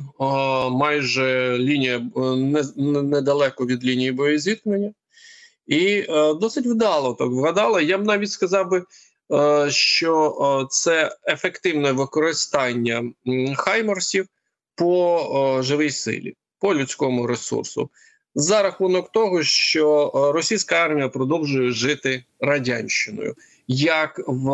майже 0.71 1.59
лінія 1.59 1.99
не, 2.17 2.63
не- 2.77 3.03
недалеко 3.03 3.67
від 3.67 3.85
лінії 3.85 4.13
боєзіткнення, 4.13 4.93
і 5.69 6.07
е, 6.09 6.35
досить 6.35 6.67
вдало 6.67 7.15
так 7.15 7.29
вгадала. 7.29 7.81
Я 7.81 7.99
б 7.99 8.05
навіть 8.05 8.31
сказав 8.31 8.71
би, 8.71 8.85
е, 9.33 9.71
що 9.71 10.39
е, 10.63 10.67
це 10.71 11.17
ефективне 11.27 11.93
використання 11.93 13.13
м, 13.29 13.55
хаймерсів 13.57 14.27
по 14.75 15.21
е, 15.59 15.63
живій 15.63 15.91
силі, 15.91 16.35
по 16.59 16.75
людському 16.75 17.27
ресурсу. 17.27 17.91
За 18.35 18.63
рахунок 18.63 19.13
того, 19.13 19.43
що 19.43 20.13
е, 20.15 20.33
російська 20.33 20.77
армія 20.77 21.09
продовжує 21.09 21.71
жити 21.71 22.25
радянщиною 22.41 23.35
як 23.69 24.21
в 24.27 24.51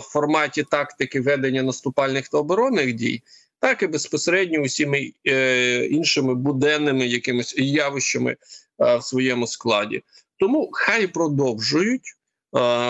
форматі 0.00 0.62
тактики 0.62 1.20
ведення 1.20 1.62
наступальних 1.62 2.28
та 2.28 2.38
оборонних 2.38 2.92
дій, 2.92 3.22
так 3.60 3.82
і 3.82 3.86
безпосередньо 3.86 4.60
усіми 4.60 5.12
е, 5.26 5.86
іншими 5.86 6.34
буденними 6.34 7.06
якимись 7.06 7.54
явищами 7.58 8.36
е, 8.80 8.96
в 8.96 9.02
своєму 9.02 9.46
складі. 9.46 10.02
Тому 10.38 10.70
хай 10.72 11.06
продовжують. 11.06 12.16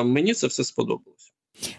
Мені 0.05 0.35
це 0.35 0.47
все 0.47 0.65
сподобалось. 0.65 1.16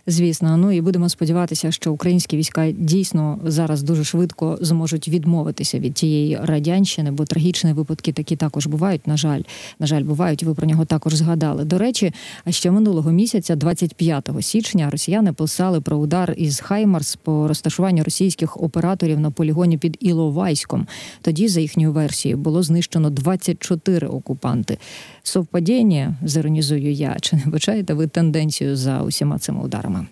Звісно, 0.07 0.57
ну 0.57 0.71
і 0.71 0.81
будемо 0.81 1.09
сподіватися, 1.09 1.71
що 1.71 1.93
українські 1.93 2.37
війська 2.37 2.71
дійсно 2.71 3.39
зараз 3.45 3.83
дуже 3.83 4.03
швидко 4.03 4.57
зможуть 4.61 5.07
відмовитися 5.07 5.79
від 5.79 5.93
тієї 5.93 6.39
радянщини, 6.41 7.11
бо 7.11 7.25
трагічні 7.25 7.73
випадки 7.73 8.11
такі 8.11 8.35
також 8.35 8.67
бувають. 8.67 9.07
На 9.07 9.17
жаль, 9.17 9.41
на 9.79 9.87
жаль, 9.87 10.03
бувають. 10.03 10.43
Ви 10.43 10.53
про 10.53 10.67
нього 10.67 10.85
також 10.85 11.15
згадали. 11.15 11.65
До 11.65 11.77
речі, 11.77 12.13
ще 12.49 12.71
минулого 12.71 13.11
місяця, 13.11 13.55
25 13.55 14.29
січня, 14.41 14.89
росіяни 14.89 15.33
писали 15.33 15.81
про 15.81 15.97
удар 15.97 16.33
із 16.37 16.59
Хаймарс 16.59 17.15
по 17.15 17.47
розташуванню 17.47 18.03
російських 18.03 18.61
операторів 18.61 19.19
на 19.19 19.31
полігоні 19.31 19.77
під 19.77 19.97
Іловайськом. 19.99 20.87
Тоді, 21.21 21.47
за 21.47 21.61
їхньою 21.61 21.91
версією, 21.91 22.37
було 22.37 22.63
знищено 22.63 23.09
24 23.09 24.07
окупанти. 24.07 24.77
Совпадіння, 25.23 26.15
зіронізую 26.23 26.91
я. 26.91 27.17
Чи 27.21 27.35
не 27.35 27.45
бачаєте 27.45 27.93
ви 27.93 28.07
тенденцію 28.07 28.75
за 28.75 29.01
усіма 29.01 29.39
цими 29.39 29.63
ударами? 29.67 30.07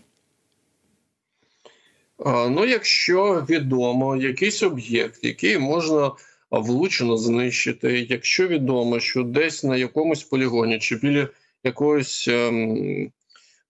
Ну, 2.26 2.66
якщо 2.66 3.46
відомо 3.50 4.16
якийсь 4.16 4.64
об'єкт, 4.64 5.24
який 5.24 5.58
можна 5.58 6.12
влучно 6.52 7.18
знищити, 7.18 8.08
якщо 8.10 8.48
відомо, 8.48 9.00
що 9.00 9.24
десь 9.24 9.64
на 9.64 9.78
якомусь 9.78 10.24
полігоні 10.24 10.80
чи 10.80 10.96
біля 10.96 11.28
якоїсь 11.64 12.28
ем, 12.28 13.12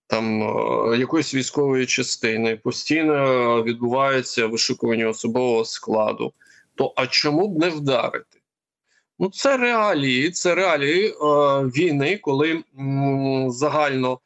там 0.06 0.42
е, 0.42 0.98
якоїсь 0.98 1.34
військової 1.34 1.86
частини 1.86 2.56
постійно 2.56 3.62
відбувається 3.62 4.46
вишукування 4.46 5.08
особового 5.08 5.64
складу, 5.64 6.32
то 6.74 6.92
а 6.96 7.06
чому 7.06 7.48
б 7.48 7.58
не 7.58 7.68
вдарити? 7.68 8.40
Ну, 9.18 9.30
це 9.30 9.56
реалії, 9.56 10.30
це 10.30 10.54
реалії 10.54 11.08
е, 11.08 11.14
війни, 11.64 12.18
коли 12.22 12.62
м, 12.78 13.50
загально 13.50 14.18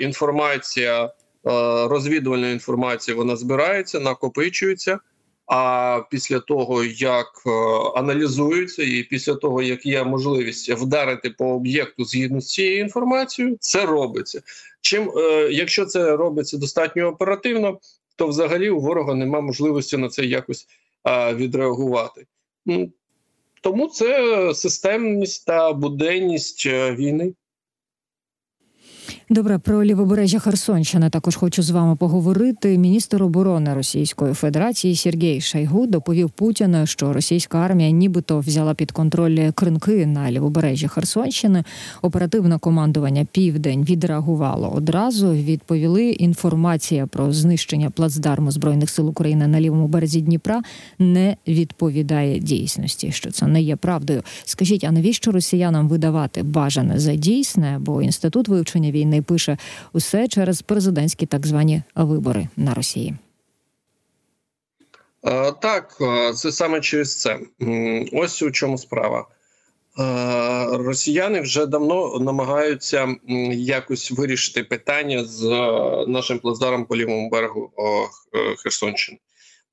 інформація. 0.00 1.12
Е, 1.46 1.50
розвідувальна 1.88 2.50
інформація 2.50 3.16
вона 3.16 3.36
збирається, 3.36 4.00
накопичується, 4.00 4.98
А 5.46 6.00
після 6.10 6.40
того, 6.40 6.84
як 6.84 7.26
е, 7.46 7.50
аналізуються, 7.94 8.82
і 8.82 9.02
після 9.02 9.34
того, 9.34 9.62
як 9.62 9.86
є 9.86 10.04
можливість 10.04 10.70
вдарити 10.70 11.30
по 11.30 11.46
об'єкту 11.46 12.04
згідно 12.04 12.40
з 12.40 12.52
цією 12.52 12.80
інформацією, 12.80 13.56
це 13.60 13.86
робиться. 13.86 14.42
Чим, 14.80 15.10
е, 15.16 15.48
якщо 15.52 15.86
це 15.86 16.16
робиться 16.16 16.58
достатньо 16.58 17.06
оперативно, 17.06 17.78
то 18.16 18.26
взагалі 18.26 18.70
у 18.70 18.80
ворога 18.80 19.14
немає 19.14 19.44
можливості 19.44 19.96
на 19.96 20.08
це 20.08 20.24
якось 20.24 20.66
е, 21.08 21.34
відреагувати. 21.34 22.26
Тому 23.60 23.88
це 23.88 24.54
системність 24.54 25.46
та 25.46 25.72
буденність 25.72 26.66
е, 26.66 26.94
війни. 26.94 27.34
Добре, 29.34 29.58
про 29.58 29.84
лівобережжя 29.84 30.38
Херсонщини 30.38 31.10
також 31.10 31.36
хочу 31.36 31.62
з 31.62 31.70
вами 31.70 31.96
поговорити. 31.96 32.78
Міністр 32.78 33.22
оборони 33.22 33.74
Російської 33.74 34.34
Федерації 34.34 34.96
Сергій 34.96 35.40
Шайгу 35.40 35.86
доповів 35.86 36.30
Путіну, 36.30 36.86
що 36.86 37.12
російська 37.12 37.58
армія 37.58 37.90
нібито 37.90 38.38
взяла 38.38 38.74
під 38.74 38.92
контроль 38.92 39.50
кринки 39.50 40.06
на 40.06 40.30
лівобережжі 40.30 40.88
Херсонщини. 40.88 41.64
Оперативне 42.02 42.58
командування 42.58 43.26
Південь 43.32 43.84
відреагувало 43.84 44.70
одразу. 44.70 45.32
Відповіли 45.32 46.10
інформація 46.10 47.06
про 47.06 47.32
знищення 47.32 47.90
плацдарму 47.90 48.50
збройних 48.50 48.90
сил 48.90 49.08
України 49.08 49.46
на 49.46 49.60
лівому 49.60 49.88
березі 49.88 50.20
Дніпра 50.20 50.62
не 50.98 51.36
відповідає 51.48 52.38
дійсності. 52.38 53.12
Що 53.12 53.30
це 53.30 53.46
не 53.46 53.62
є 53.62 53.76
правдою. 53.76 54.22
Скажіть, 54.44 54.84
а 54.84 54.90
навіщо 54.90 55.32
росіянам 55.32 55.88
видавати 55.88 56.42
бажане 56.42 56.98
за 56.98 57.14
дійсне? 57.14 57.78
Бо 57.80 58.02
інститут 58.02 58.48
вивчення 58.48 58.90
війни 58.90 59.20
пише 59.24 59.58
усе 59.92 60.28
через 60.28 60.62
президентські 60.62 61.26
так 61.26 61.46
звані 61.46 61.82
вибори 61.94 62.48
на 62.56 62.74
Росії. 62.74 63.14
Е, 65.26 65.52
Так, 65.52 65.96
е, 66.00 66.32
це 66.32 66.52
саме 66.52 66.80
через 66.80 67.20
це. 67.20 67.38
Ось 68.12 68.42
у 68.42 68.50
чому 68.50 68.78
справа. 68.78 69.26
Е, 69.98 70.66
Росіяни 70.76 71.40
вже 71.40 71.66
давно 71.66 72.18
намагаються 72.18 73.16
якось 73.52 74.10
вирішити 74.10 74.64
питання 74.64 75.24
з 75.24 75.42
нашим 76.08 76.38
плацдаром 76.38 76.84
по 76.84 76.96
лівому 76.96 77.30
берегу 77.30 77.70
Херсонщини. 78.62 79.18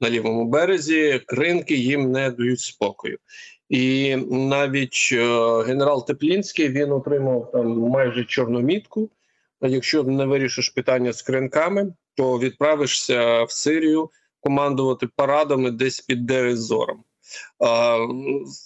На 0.01 0.09
лівому 0.09 0.45
березі 0.45 1.21
кринки 1.25 1.75
їм 1.75 2.11
не 2.11 2.31
дають 2.31 2.59
спокою. 2.59 3.17
І 3.69 4.15
навіть 4.31 5.13
генерал 5.67 6.07
Теплінський 6.07 6.69
він 6.69 6.91
отримав 6.91 7.51
там 7.51 7.77
майже 7.77 8.23
чорну 8.23 8.59
мітку. 8.59 9.09
Якщо 9.61 10.03
не 10.03 10.25
вирішиш 10.25 10.69
питання 10.69 11.13
з 11.13 11.21
кринками, 11.21 11.93
то 12.15 12.39
відправишся 12.39 13.43
в 13.43 13.51
Сирію 13.51 14.09
командувати 14.39 15.07
парадами 15.15 15.71
десь 15.71 15.99
під 15.99 16.25
Девізором. 16.25 17.03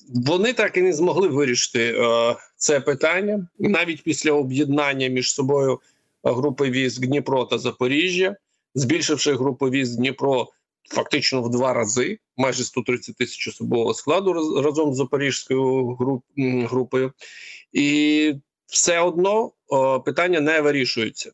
Вони 0.10 0.54
так 0.54 0.78
і 0.78 0.82
не 0.82 0.94
змогли 0.94 1.28
вирішити 1.28 1.96
е, 1.98 2.36
це 2.58 2.80
питання 2.80 3.48
навіть 3.60 4.04
після 4.04 4.32
об'єднання 4.32 5.08
між 5.08 5.34
собою 5.34 5.80
групи 6.24 6.70
військ 6.70 7.06
Дніпро 7.06 7.46
та 7.46 7.58
Запоріжжя, 7.58 8.36
збільшивши 8.76 9.34
групу 9.34 9.70
військ 9.70 9.96
Дніпро 9.96 10.48
фактично 10.90 11.42
в 11.42 11.50
два 11.50 11.74
рази, 11.74 12.20
майже 12.38 12.64
130 12.64 13.16
тисяч 13.16 13.48
особового 13.48 13.94
складу 13.94 14.34
раз- 14.34 14.64
разом 14.66 14.94
з 14.94 14.98
Запорізькою 14.98 15.96
груп, 15.96 16.24
групою, 16.38 17.12
і 17.74 18.34
все 18.68 19.00
одно 19.00 19.52
е, 19.74 20.00
питання 20.00 20.40
не 20.40 20.62
вирішується. 20.62 21.32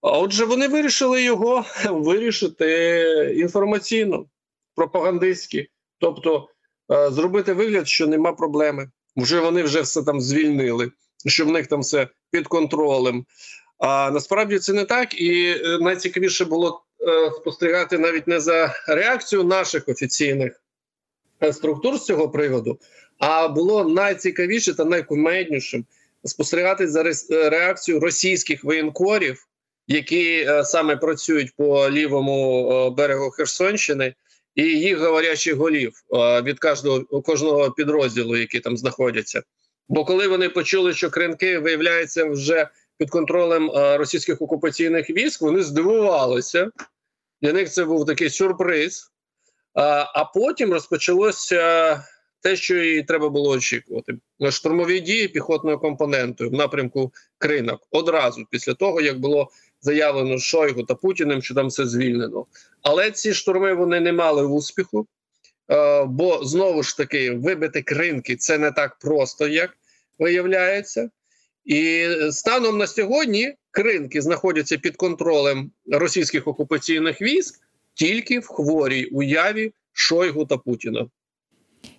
Отже, 0.00 0.44
вони 0.44 0.68
вирішили 0.68 1.22
його 1.22 1.64
вирішити 1.90 3.34
інформаційно, 3.36 4.26
пропагандистськи, 4.74 5.68
тобто 5.98 6.48
е, 6.92 7.10
зробити 7.10 7.52
вигляд, 7.52 7.88
що 7.88 8.06
нема 8.06 8.32
проблеми. 8.32 8.90
Вже 9.16 9.40
вони 9.40 9.62
вже 9.62 9.80
все 9.80 10.02
там 10.02 10.20
звільнили, 10.20 10.90
що 11.26 11.44
в 11.46 11.50
них 11.50 11.66
там 11.66 11.80
все 11.80 12.08
під 12.30 12.48
контролем. 12.48 13.26
А 13.78 14.10
насправді 14.10 14.58
це 14.58 14.72
не 14.72 14.84
так, 14.84 15.20
і 15.20 15.56
е, 15.64 15.78
найцікавіше 15.80 16.44
було 16.44 16.82
е, 17.00 17.30
спостерігати 17.30 17.98
навіть 17.98 18.26
не 18.26 18.40
за 18.40 18.74
реакцію 18.88 19.44
наших 19.44 19.88
офіційних 19.88 20.62
е, 21.42 21.52
структур 21.52 21.96
з 21.96 22.04
цього 22.04 22.28
приводу, 22.28 22.78
а 23.18 23.48
було 23.48 23.84
найцікавіше 23.84 24.74
та 24.74 24.84
найкумеднішим 24.84 25.84
спостерігати 26.26 26.88
за 26.88 27.02
е, 27.02 27.50
реакцією 27.50 28.00
російських 28.00 28.64
воєнкорів, 28.64 29.46
які 29.86 30.46
е, 30.48 30.64
саме 30.64 30.96
працюють 30.96 31.56
по 31.56 31.90
лівому 31.90 32.70
е, 32.72 32.90
берегу 32.90 33.30
Херсонщини, 33.30 34.14
і 34.54 34.62
їх 34.62 34.98
говорячих 34.98 35.54
голів 35.54 35.92
від 36.42 36.58
кожного 36.58 37.22
кожного 37.22 37.70
підрозділу, 37.70 38.36
які 38.36 38.60
там 38.60 38.76
знаходяться. 38.76 39.42
Бо 39.88 40.04
коли 40.04 40.28
вони 40.28 40.48
почули, 40.48 40.94
що 40.94 41.10
кринки 41.10 41.58
виявляються 41.58 42.24
вже 42.24 42.68
під 42.98 43.10
контролем 43.10 43.70
російських 43.74 44.42
окупаційних 44.42 45.10
військ, 45.10 45.40
вони 45.40 45.62
здивувалися. 45.62 46.70
Для 47.42 47.52
них 47.52 47.70
це 47.70 47.84
був 47.84 48.06
такий 48.06 48.30
сюрприз. 48.30 49.10
А 50.14 50.24
потім 50.24 50.72
розпочалося 50.72 52.04
те, 52.46 52.56
що 52.56 52.82
і 52.82 53.02
треба 53.02 53.28
було 53.28 53.50
очікувати: 53.50 54.14
штурмові 54.50 55.00
дії 55.00 55.28
піхотною 55.28 55.78
компонентою 55.78 56.50
в 56.50 56.52
напрямку 56.52 57.12
кринок 57.38 57.80
одразу 57.90 58.46
після 58.50 58.74
того, 58.74 59.00
як 59.00 59.20
було 59.20 59.50
заявлено 59.80 60.38
Шойгу 60.38 60.82
та 60.82 60.94
Путіним, 60.94 61.42
що 61.42 61.54
там 61.54 61.66
все 61.66 61.86
звільнено. 61.86 62.46
Але 62.82 63.10
ці 63.10 63.34
штурми 63.34 63.74
вони 63.74 64.00
не 64.00 64.12
мали 64.12 64.46
успіху, 64.46 65.06
е, 65.70 66.04
бо 66.04 66.44
знову 66.44 66.82
ж 66.82 66.96
таки 66.96 67.30
вибити 67.30 67.82
кринки 67.82 68.36
це 68.36 68.58
не 68.58 68.72
так 68.72 68.98
просто, 68.98 69.48
як 69.48 69.76
виявляється. 70.18 71.10
І 71.64 72.08
станом 72.30 72.78
на 72.78 72.86
сьогодні 72.86 73.54
кринки 73.70 74.22
знаходяться 74.22 74.78
під 74.78 74.96
контролем 74.96 75.70
російських 75.92 76.46
окупаційних 76.46 77.22
військ 77.22 77.60
тільки 77.94 78.38
в 78.38 78.46
хворій 78.46 79.04
уяві 79.04 79.72
Шойгу 79.92 80.46
та 80.46 80.56
Путіна. 80.56 81.06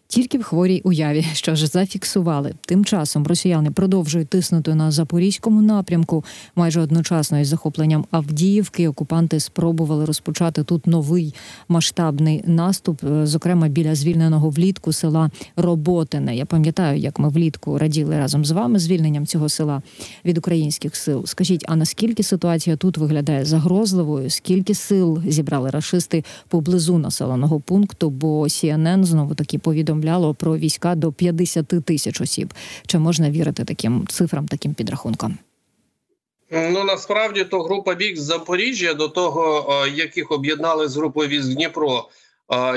Тільки 0.10 0.38
в 0.38 0.44
хворій 0.44 0.82
уяві, 0.84 1.26
що 1.34 1.56
ж 1.56 1.68
зафіксували. 1.68 2.54
Тим 2.66 2.86
часом 2.86 3.28
росіяни 3.28 3.72
продовжують 3.72 4.28
тиснути 4.30 4.76
на 4.76 4.92
запорізькому 4.92 5.62
напрямку. 5.62 6.26
Майже 6.56 6.82
одночасно 6.82 7.40
із 7.40 7.48
захопленням 7.48 8.06
Авдіївки 8.12 8.88
окупанти 8.88 9.40
спробували 9.40 10.06
розпочати 10.06 10.64
тут 10.64 10.88
новий 10.88 11.36
масштабний 11.70 12.44
наступ, 12.46 13.04
е, 13.04 13.26
зокрема 13.26 13.68
біля 13.68 13.96
звільненого 13.96 14.50
влітку 14.50 14.94
села 14.94 15.32
Роботине. 15.56 16.36
Я 16.36 16.46
пам'ятаю, 16.46 17.00
як 17.00 17.20
ми 17.20 17.30
влітку 17.30 17.78
раділи 17.78 18.18
разом 18.18 18.46
з 18.46 18.52
вами 18.52 18.80
звільненням 18.80 19.26
цього 19.26 19.50
села 19.50 19.82
від 20.26 20.38
українських 20.38 20.96
сил. 20.96 21.26
Скажіть, 21.26 21.66
а 21.68 21.76
наскільки 21.76 22.24
ситуація 22.24 22.76
тут 22.76 22.98
виглядає 22.98 23.46
загрозливою? 23.46 24.30
Скільки 24.30 24.74
сил 24.74 25.22
зібрали 25.28 25.70
рашисти 25.70 26.24
поблизу 26.48 26.98
населеного 26.98 27.60
пункту? 27.60 28.10
Бо 28.10 28.44
CNN 28.44 29.04
знову 29.04 29.36
таки 29.36 29.60
повідомляло 29.98 30.34
про 30.34 30.58
війська 30.58 30.96
до 30.96 31.12
50 31.12 31.68
тисяч 31.86 32.22
осіб. 32.22 32.54
Чи 32.88 32.98
можна 33.00 33.32
вірити 33.32 33.66
таким 33.66 34.08
цифрам, 34.08 34.48
таким 34.48 34.74
підрахункам? 34.74 35.38
Ну 36.52 36.84
насправді 36.84 37.44
то 37.44 37.64
група 37.64 37.96
військ 37.96 38.18
з 38.18 38.24
Запоріжжя 38.24 38.94
до 38.94 39.08
того, 39.08 39.66
яких 39.88 40.32
об'єднали 40.32 40.88
з 40.88 40.98
групою 40.98 41.30
військ 41.30 41.54
Дніпро, 41.54 42.10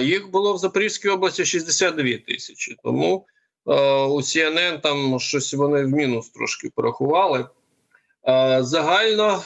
їх 0.02 0.30
було 0.30 0.54
в 0.54 0.58
Запорізькій 0.58 1.08
області 1.08 1.44
62 1.44 2.04
тисячі. 2.26 2.76
Тому 2.84 3.26
у 4.10 4.20
CNN 4.20 4.80
там 4.80 5.20
щось 5.20 5.54
вони 5.54 5.84
в 5.84 5.88
мінус 5.88 6.28
трошки 6.28 6.70
порахували. 6.74 7.46
Загально 8.60 9.42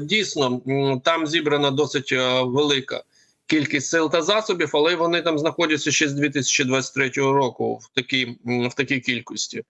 дійсно 0.00 0.60
там 1.04 1.26
зібрана 1.26 1.70
досить 1.70 2.12
велика 2.42 3.02
кількість 3.50 3.90
сил 3.90 4.10
та 4.10 4.22
засобів, 4.22 4.70
але 4.72 4.96
вони 4.96 5.22
там 5.22 5.38
знаходяться 5.38 5.92
ще 5.92 6.08
з 6.08 6.12
2023 6.12 7.10
року 7.10 7.74
в 7.74 7.88
такій, 7.94 8.38
в 8.44 8.74
такій 8.74 9.00
кількості. 9.00 9.62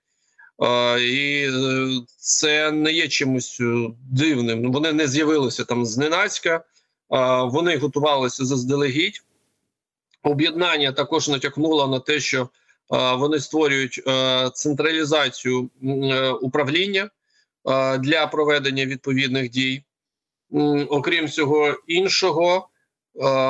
І 1.00 1.48
е, 1.54 1.88
це 2.16 2.70
не 2.70 2.92
є 2.92 3.08
чимось 3.08 3.60
е, 3.60 3.90
дивним. 4.10 4.72
Вони 4.72 4.92
не 4.92 5.08
з'явилися 5.08 5.64
там 5.64 5.86
зненацька, 5.86 6.64
вони 7.44 7.76
готувалися 7.76 8.44
заздалегідь. 8.44 9.22
Об'єднання 10.22 10.92
також 10.92 11.28
натякнуло 11.28 11.86
на 11.86 12.00
те, 12.00 12.20
що 12.20 12.48
вони 13.18 13.40
створюють 13.40 14.02
е, 14.06 14.50
централізацію 14.54 15.70
управління 16.40 17.10
для 17.98 18.26
проведення 18.26 18.86
відповідних 18.86 19.50
дій. 19.50 19.82
Окрім 20.88 21.26
всього 21.26 21.76
іншого, 21.86 22.69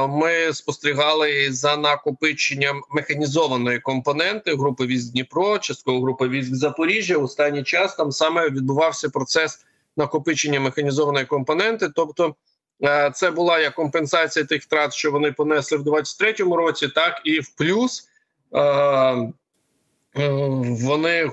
ми 0.08 0.52
спостерігали 0.52 1.52
за 1.52 1.76
накопиченням 1.76 2.82
механізованої 2.90 3.78
компоненти 3.78 4.56
групи 4.56 4.86
військ 4.86 5.12
Дніпро, 5.12 5.58
частково 5.58 6.00
групи 6.00 6.28
військ 6.28 6.54
Запоріжжя. 6.54 7.18
Останній 7.18 7.62
час 7.62 7.96
там 7.96 8.12
саме 8.12 8.50
відбувався 8.50 9.08
процес 9.08 9.64
накопичення 9.96 10.60
механізованої 10.60 11.26
компоненти, 11.26 11.88
тобто 11.96 12.34
е, 12.84 13.10
це 13.14 13.30
була 13.30 13.58
як 13.58 13.74
компенсація 13.74 14.44
тих 14.44 14.62
втрат, 14.62 14.94
що 14.94 15.10
вони 15.10 15.32
понесли 15.32 15.78
в 15.78 15.82
23-му 15.82 16.56
році, 16.56 16.88
так 16.88 17.20
і 17.24 17.40
в 17.40 17.48
плюс 17.48 18.08
е, 18.54 18.60
е, 18.60 19.32
вони 20.82 21.30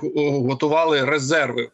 готували 0.48 1.04
резерви 1.04 1.70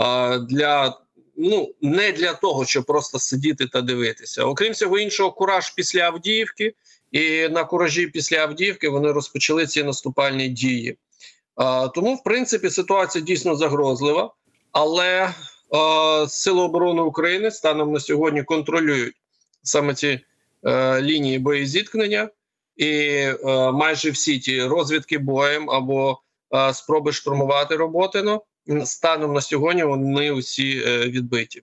е, 0.00 0.38
для 0.38 0.98
ну 1.36 1.74
не 1.80 2.12
для 2.12 2.34
того, 2.34 2.64
щоб 2.64 2.84
просто 2.84 3.18
сидіти 3.18 3.66
та 3.66 3.80
дивитися. 3.80 4.44
Окрім 4.44 4.72
всього 4.72 4.98
іншого, 4.98 5.32
кураж 5.32 5.70
після 5.70 6.00
Авдіївки, 6.00 6.74
і 7.12 7.48
на 7.48 7.64
куражі 7.64 8.06
після 8.06 8.36
Авдіївки 8.36 8.88
вони 8.88 9.12
розпочали 9.12 9.66
ці 9.66 9.82
наступальні 9.82 10.48
дії. 10.48 10.90
Е, 10.90 10.96
тому, 11.94 12.14
в 12.14 12.22
принципі, 12.22 12.70
ситуація 12.70 13.24
дійсно 13.24 13.56
загрозлива, 13.56 14.34
але 14.72 15.22
е, 15.24 15.32
Сили 16.28 16.62
оборони 16.62 17.02
України 17.02 17.50
станом 17.50 17.92
на 17.92 18.00
сьогодні 18.00 18.42
контролюють 18.42 19.14
саме 19.62 19.94
ці 19.94 20.20
е, 20.64 21.02
лінії 21.02 21.38
боєзіткнення, 21.38 22.28
і 22.76 22.90
е, 22.90 23.36
майже 23.72 24.10
всі 24.10 24.38
ті 24.38 24.62
розвідки 24.62 25.18
боєм 25.18 25.70
або 25.70 26.20
е, 26.54 26.74
спроби 26.74 27.12
штурмувати 27.12 27.76
Роботино 27.76 28.42
станом 28.84 29.32
на 29.32 29.40
сьогодні 29.40 29.84
вони 29.84 30.30
усі 30.30 30.82
е, 30.86 30.98
відбиті. 31.08 31.62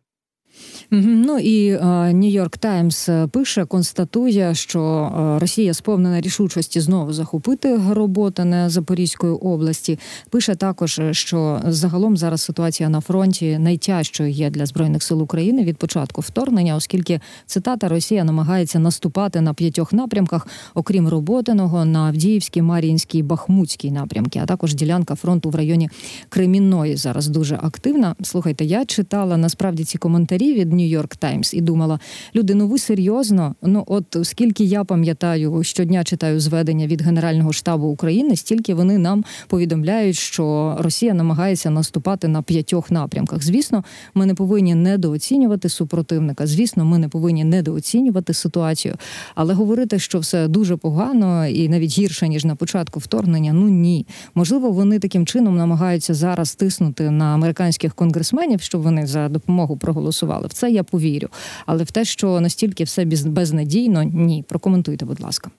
Ну 0.92 1.40
і 1.40 1.78
Нью-Йорк 2.14 2.58
Таймс 2.58 3.10
пише, 3.32 3.66
констатує, 3.66 4.56
що 4.56 4.82
е, 4.82 5.40
Росія 5.40 5.74
сповнена 5.74 6.22
рішучості 6.22 6.82
знову 6.82 7.14
захопити 7.14 7.80
Роботине 7.90 8.70
Запорізької 8.70 9.34
області. 9.34 10.00
Пише 10.30 10.56
також, 10.56 11.00
е, 11.00 11.14
що 11.14 11.62
загалом 11.68 12.18
зараз 12.18 12.42
ситуація 12.42 12.90
на 12.90 13.02
фронті 13.02 13.58
найтяжчою 13.60 14.30
є 14.30 14.50
для 14.50 14.66
збройних 14.66 15.04
сил 15.04 15.22
України 15.22 15.64
від 15.64 15.78
початку 15.78 16.22
вторгнення, 16.22 16.76
оскільки 16.76 17.20
цитата 17.46 17.88
Росія 17.88 18.24
намагається 18.24 18.80
наступати 18.80 19.42
на 19.42 19.54
п'ятьох 19.54 19.94
напрямках, 19.94 20.48
окрім 20.74 21.08
Роботиного, 21.08 21.86
на 21.86 22.00
Авдіївський, 22.00 22.62
Мар'їнський, 22.62 23.24
Бахмутський 23.24 23.92
напрямки, 23.92 24.40
а 24.44 24.46
також 24.46 24.74
ділянка 24.74 25.16
фронту 25.16 25.50
в 25.50 25.56
районі 25.56 25.90
Кремінної 26.30 26.96
зараз 26.96 27.28
дуже 27.28 27.56
активна. 27.56 28.16
Слухайте, 28.22 28.66
я 28.66 28.86
читала 28.86 29.38
насправді 29.38 29.84
ці 29.84 29.98
коментарі 29.98 30.41
від 30.42 30.74
Нью-Йорк 30.74 31.16
Таймс 31.16 31.54
і 31.54 31.62
думала, 31.62 32.00
люди, 32.36 32.56
ну 32.56 32.68
ви 32.68 32.80
серйозно? 32.80 33.56
Ну 33.62 33.84
от 33.88 34.18
скільки 34.24 34.64
я 34.64 34.84
пам'ятаю, 34.84 35.64
щодня 35.64 36.04
читаю 36.04 36.40
зведення 36.40 36.88
від 36.88 37.02
Генерального 37.02 37.54
штабу 37.54 37.88
України, 37.88 38.36
стільки 38.36 38.74
вони 38.74 38.98
нам 38.98 39.24
повідомляють, 39.48 40.16
що 40.16 40.76
Росія 40.80 41.14
намагається 41.14 41.70
наступати 41.70 42.28
на 42.28 42.42
п'ятьох 42.42 42.92
напрямках. 42.92 43.44
Звісно, 43.44 43.84
ми 44.14 44.26
не 44.26 44.34
повинні 44.34 44.76
недооцінювати 44.76 45.70
супротивника. 45.70 46.48
Звісно, 46.48 46.86
ми 46.86 46.98
не 46.98 47.08
повинні 47.08 47.44
недооцінювати 47.44 48.34
ситуацію, 48.34 48.96
але 49.36 49.54
говорити, 49.54 50.00
що 50.00 50.20
все 50.20 50.48
дуже 50.48 50.76
погано 50.76 51.48
і 51.48 51.70
навіть 51.70 51.98
гірше 52.00 52.28
ніж 52.28 52.46
на 52.46 52.56
початку 52.56 53.00
вторгнення. 53.00 53.54
Ну 53.54 53.70
ні, 53.70 54.06
можливо, 54.36 54.72
вони 54.72 55.00
таким 55.00 55.26
чином 55.26 55.58
намагаються 55.58 56.14
зараз 56.14 56.56
тиснути 56.56 57.10
на 57.10 57.26
американських 57.26 57.96
конгресменів, 57.96 58.62
щоб 58.62 58.82
вони 58.82 59.06
за 59.06 59.30
допомогу 59.30 59.78
проголосували. 59.78 60.31
В 60.40 60.54
це 60.54 60.72
я 60.72 60.84
повірю. 60.84 61.28
Але 61.66 61.84
в 61.84 61.92
те, 61.92 62.06
що 62.06 62.40
настільки 62.42 62.84
все 62.84 63.06
без- 63.06 63.26
безнадійно, 63.26 64.04
ні. 64.04 64.44
Прокоментуйте, 64.48 65.06
будь 65.06 65.20
ласка. 65.22 65.52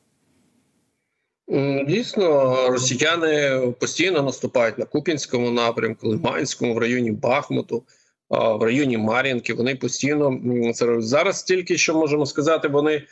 Дійсно, 1.89 2.57
росіяни 2.71 3.61
постійно 3.81 4.23
наступають 4.23 4.79
на 4.79 4.85
Куп'янському 4.85 5.51
напрямку, 5.51 6.09
Лиманському, 6.09 6.75
в 6.75 6.79
районі 6.79 7.11
Бахмуту, 7.11 7.83
в 8.31 8.63
районі 8.63 8.99
Мар'їнки. 8.99 9.55
Вони 9.55 9.75
постійно 9.75 10.41
це 10.75 11.01
зараз. 11.01 11.43
Тільки 11.43 11.77
що 11.79 11.95
можемо 11.95 12.27
сказати, 12.27 12.69
вони 12.69 13.03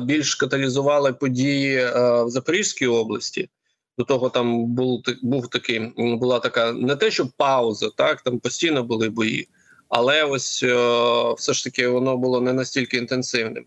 більш 0.00 0.34
каталізували 0.34 1.12
події 1.12 1.76
в 1.94 2.28
Запорізькій 2.28 2.86
області. 2.86 3.48
До 3.98 4.04
того 4.04 4.28
там 4.30 4.64
був 4.66 5.02
був 5.22 5.48
такий, 5.48 5.92
була 5.96 6.38
така 6.38 6.72
не 6.72 6.96
те, 6.96 7.10
що 7.10 7.28
пауза, 7.36 7.90
так 7.96 8.20
там 8.20 8.38
постійно 8.38 8.82
були 8.82 9.08
бої, 9.08 9.48
але 9.92 10.24
ось 10.24 10.62
е, 10.62 11.34
все 11.36 11.52
ж 11.52 11.64
таки 11.64 11.88
воно 11.88 12.16
було 12.16 12.40
не 12.40 12.52
настільки 12.52 12.96
інтенсивним. 12.96 13.66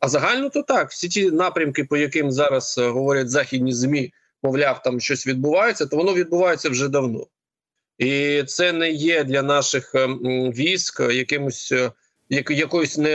А 0.00 0.08
загально 0.08 0.48
то 0.48 0.62
так, 0.62 0.90
всі 0.90 1.08
ті 1.08 1.30
напрямки, 1.30 1.84
по 1.84 1.96
яким 1.96 2.32
зараз 2.32 2.78
е, 2.78 2.88
говорять 2.88 3.30
західні 3.30 3.72
змі, 3.72 4.12
мовляв, 4.42 4.82
там 4.82 5.00
щось 5.00 5.26
відбувається, 5.26 5.86
то 5.86 5.96
воно 5.96 6.14
відбувається 6.14 6.70
вже 6.70 6.88
давно. 6.88 7.26
І 7.98 8.42
це 8.46 8.72
не 8.72 8.90
є 8.90 9.24
для 9.24 9.42
наших 9.42 9.94
е, 9.94 10.06
військ 10.56 11.00
якимось, 11.00 11.72
як, 12.28 12.50
якоюсь 12.50 12.98
не, 12.98 13.10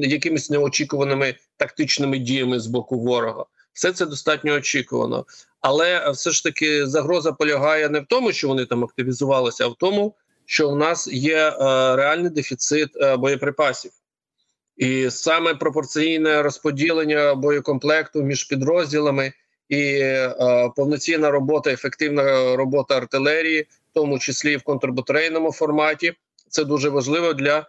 якимись 0.00 0.50
неочікуваними 0.50 1.34
тактичними 1.56 2.18
діями 2.18 2.60
з 2.60 2.66
боку 2.66 3.00
ворога. 3.00 3.44
Все 3.72 3.92
це 3.92 4.06
достатньо 4.06 4.52
очікувано. 4.52 5.26
Але 5.60 6.10
все 6.10 6.30
ж 6.30 6.42
таки 6.42 6.86
загроза 6.86 7.32
полягає 7.32 7.88
не 7.88 8.00
в 8.00 8.06
тому, 8.08 8.32
що 8.32 8.48
вони 8.48 8.66
там 8.66 8.84
активізувалися, 8.84 9.64
а 9.64 9.68
в 9.68 9.74
тому, 9.74 10.14
що 10.46 10.70
у 10.70 10.76
нас 10.76 11.08
є 11.08 11.36
е, 11.36 11.52
реальний 11.96 12.30
дефіцит 12.30 12.88
е, 12.96 13.16
боєприпасів. 13.16 13.90
І 14.76 15.10
саме 15.10 15.54
пропорційне 15.54 16.42
розподілення 16.42 17.34
боєкомплекту 17.34 18.22
між 18.22 18.44
підрозділами 18.44 19.32
і 19.68 19.82
е, 19.82 20.34
повноцінна 20.76 21.30
робота, 21.30 21.70
ефективна 21.70 22.56
робота 22.56 22.96
артилерії, 22.96 23.62
в 23.62 23.94
тому 23.94 24.18
числі 24.18 24.56
в 24.56 24.62
контрбатарейному 24.62 25.52
форматі, 25.52 26.14
це 26.48 26.64
дуже 26.64 26.88
важливо 26.88 27.32
для 27.32 27.66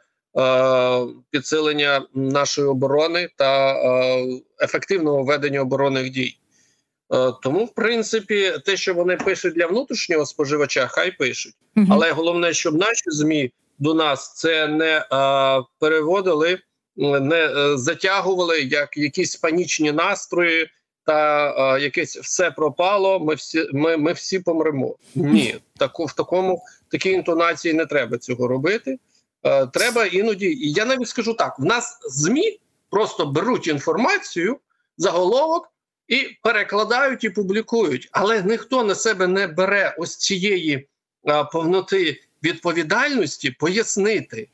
підсилення 1.29 2.07
нашої 2.13 2.67
оборони 2.67 3.29
та 3.35 3.75
ефективного 4.61 5.23
ведення 5.23 5.61
оборонних 5.61 6.09
дій. 6.09 6.37
Е, 7.13 7.33
тому, 7.43 7.65
в 7.65 7.73
принципі, 7.73 8.53
те, 8.65 8.77
що 8.77 8.93
вони 8.93 9.17
пишуть 9.17 9.53
для 9.53 9.67
внутрішнього 9.67 10.25
споживача, 10.25 10.87
хай 10.87 11.11
пишуть. 11.11 11.53
Мгм. 11.75 11.93
Але 11.93 12.11
головне, 12.11 12.53
щоб 12.53 12.75
наші 12.75 13.03
змі 13.05 13.51
до 13.79 13.93
нас 13.93 14.33
це 14.35 14.67
не 14.67 14.97
е, 14.97 15.63
переводили, 15.79 16.59
не 16.97 17.45
е, 17.45 17.77
затягували 17.77 18.61
як 18.61 18.97
якісь 18.97 19.35
панічні 19.35 19.91
настрої 19.91 20.69
та 21.05 21.49
е, 21.75 21.81
якесь 21.81 22.17
все 22.17 22.51
пропало. 22.51 23.19
Ми 23.19 23.35
всі 23.35 23.69
ми, 23.73 23.97
ми 23.97 24.13
всі 24.13 24.39
помремо. 24.39 24.95
Ні, 25.15 25.55
таку 25.77 26.05
в 26.05 26.13
такому 26.13 26.61
такій 26.91 27.11
інтонації 27.11 27.73
не 27.73 27.85
треба 27.85 28.17
цього 28.17 28.47
робити. 28.47 28.99
Е, 29.43 29.67
треба 29.67 30.05
іноді, 30.05 30.45
і 30.45 30.71
я 30.71 30.85
навіть 30.85 31.07
скажу 31.07 31.33
так: 31.33 31.59
в 31.59 31.65
нас 31.65 31.97
змі 32.09 32.59
просто 32.89 33.25
беруть 33.25 33.67
інформацію, 33.67 34.57
заголовок. 34.97 35.71
І 36.07 36.37
перекладають 36.43 37.23
і 37.23 37.29
публікують, 37.29 38.09
але 38.11 38.43
ніхто 38.43 38.83
на 38.83 38.95
себе 38.95 39.27
не 39.27 39.47
бере 39.47 39.95
ось 39.97 40.17
цієї 40.17 40.87
а, 41.25 41.43
повноти 41.43 42.21
відповідальності 42.43 43.51
пояснити, 43.51 44.49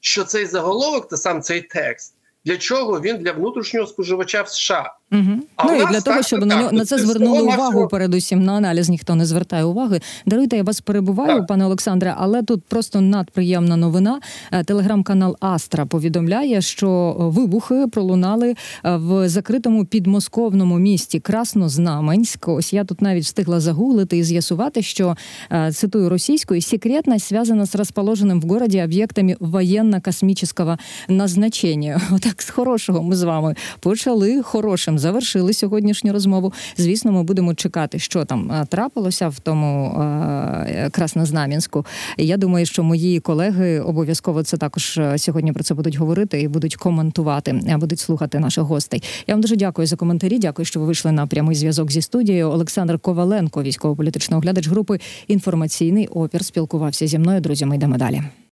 що 0.00 0.24
цей 0.24 0.46
заголовок 0.46 1.08
та 1.08 1.16
сам 1.16 1.42
цей 1.42 1.60
текст 1.60 2.16
для 2.46 2.56
чого 2.56 3.00
він 3.00 3.16
для 3.16 3.32
внутрішнього 3.32 3.86
споживача 3.86 4.42
в 4.42 4.48
США. 4.48 4.96
Угу. 5.12 5.40
А 5.56 5.64
ну 5.64 5.74
і 5.74 5.86
для 5.86 6.00
того, 6.00 6.22
щоб 6.22 6.46
на 6.46 6.56
нього 6.56 6.72
на 6.72 6.84
це 6.84 6.96
це 6.96 7.02
звернули 7.06 7.42
увагу. 7.42 7.88
Передусім 7.88 8.44
на 8.44 8.52
аналіз 8.52 8.88
ніхто 8.88 9.14
не 9.14 9.26
звертає 9.26 9.64
уваги. 9.64 10.00
Даруйте, 10.26 10.56
я 10.56 10.62
вас 10.62 10.80
перебуваю, 10.80 11.38
Так. 11.38 11.46
пане 11.46 11.66
Олександре, 11.66 12.14
але 12.18 12.42
тут 12.42 12.64
просто 12.64 13.00
надприємна 13.00 13.76
новина. 13.76 14.20
Е, 14.52 14.64
Телеграм-канал 14.64 15.36
Астра 15.40 15.86
повідомляє, 15.86 16.60
що 16.60 17.16
вибухи 17.18 17.86
пролунали 17.92 18.50
е, 18.50 18.96
в 18.96 19.28
закритому 19.28 19.84
підмосковному 19.84 20.78
місті 20.78 21.20
Краснознаменськ. 21.20 22.48
Ось 22.48 22.72
я 22.72 22.84
тут 22.84 23.02
навіть 23.02 23.24
встигла 23.24 23.60
загуглити 23.60 24.18
і 24.18 24.24
з'ясувати, 24.24 24.82
що 24.82 25.16
е, 25.52 25.72
цитую 25.72 26.08
російською 26.08 26.62
секретність 26.62 27.28
зв'язана 27.28 27.66
з 27.66 27.74
розположеним 27.74 28.40
в 28.40 28.44
городі 28.44 28.82
об'єктами 28.82 29.36
воєнно-космічного 29.40 30.78
назначення. 31.08 32.00
Отак 32.12 32.42
з 32.42 32.50
хорошого 32.50 33.02
ми 33.02 33.16
з 33.16 33.22
вами 33.22 33.54
почали 33.80 34.42
хорошим, 34.42 34.95
завершили 34.98 35.52
сьогоднішню 35.52 36.12
розмову. 36.12 36.52
Звісно, 36.76 37.12
ми 37.12 37.22
будемо 37.22 37.54
чекати, 37.54 37.98
що 37.98 38.24
там 38.24 38.52
е, 38.52 38.66
трапилося 38.68 39.28
в 39.28 39.40
тому 39.40 40.00
е, 40.00 40.90
Краснознам'янську. 40.90 41.86
Я 42.18 42.36
думаю, 42.36 42.66
що 42.66 42.82
мої 42.82 43.20
колеги 43.20 43.80
обов'язково 43.80 44.42
це 44.42 44.56
також 44.56 44.98
е, 44.98 45.18
сьогодні 45.18 45.52
про 45.52 45.64
це 45.64 45.74
будуть 45.74 45.96
говорити 45.96 46.40
і 46.40 46.48
будуть 46.48 46.76
коментувати, 46.76 47.62
е, 47.68 47.76
будуть 47.76 47.98
слухати 47.98 48.38
наших 48.38 48.64
гостей. 48.64 49.02
Я 49.26 49.34
вам 49.34 49.40
дуже 49.40 49.56
дякую 49.56 49.86
за 49.86 49.96
коментарі. 49.96 50.38
Дякую, 50.38 50.66
що 50.66 50.80
ви 50.80 50.86
вийшли 50.86 51.12
на 51.12 51.26
прямий 51.26 51.56
зв'язок 51.56 51.92
зі 51.92 52.02
студією. 52.02 52.50
Олександр 52.50 52.98
Коваленко, 52.98 53.62
військово-політичний 53.62 54.38
оглядач 54.38 54.68
групи 54.68 55.00
інформаційний 55.28 56.06
опір, 56.06 56.44
спілкувався 56.44 57.06
зі 57.06 57.18
мною. 57.18 57.40
Друзі, 57.40 57.66
ми 57.66 57.76
йдемо 57.76 57.96
далі. 57.96 58.22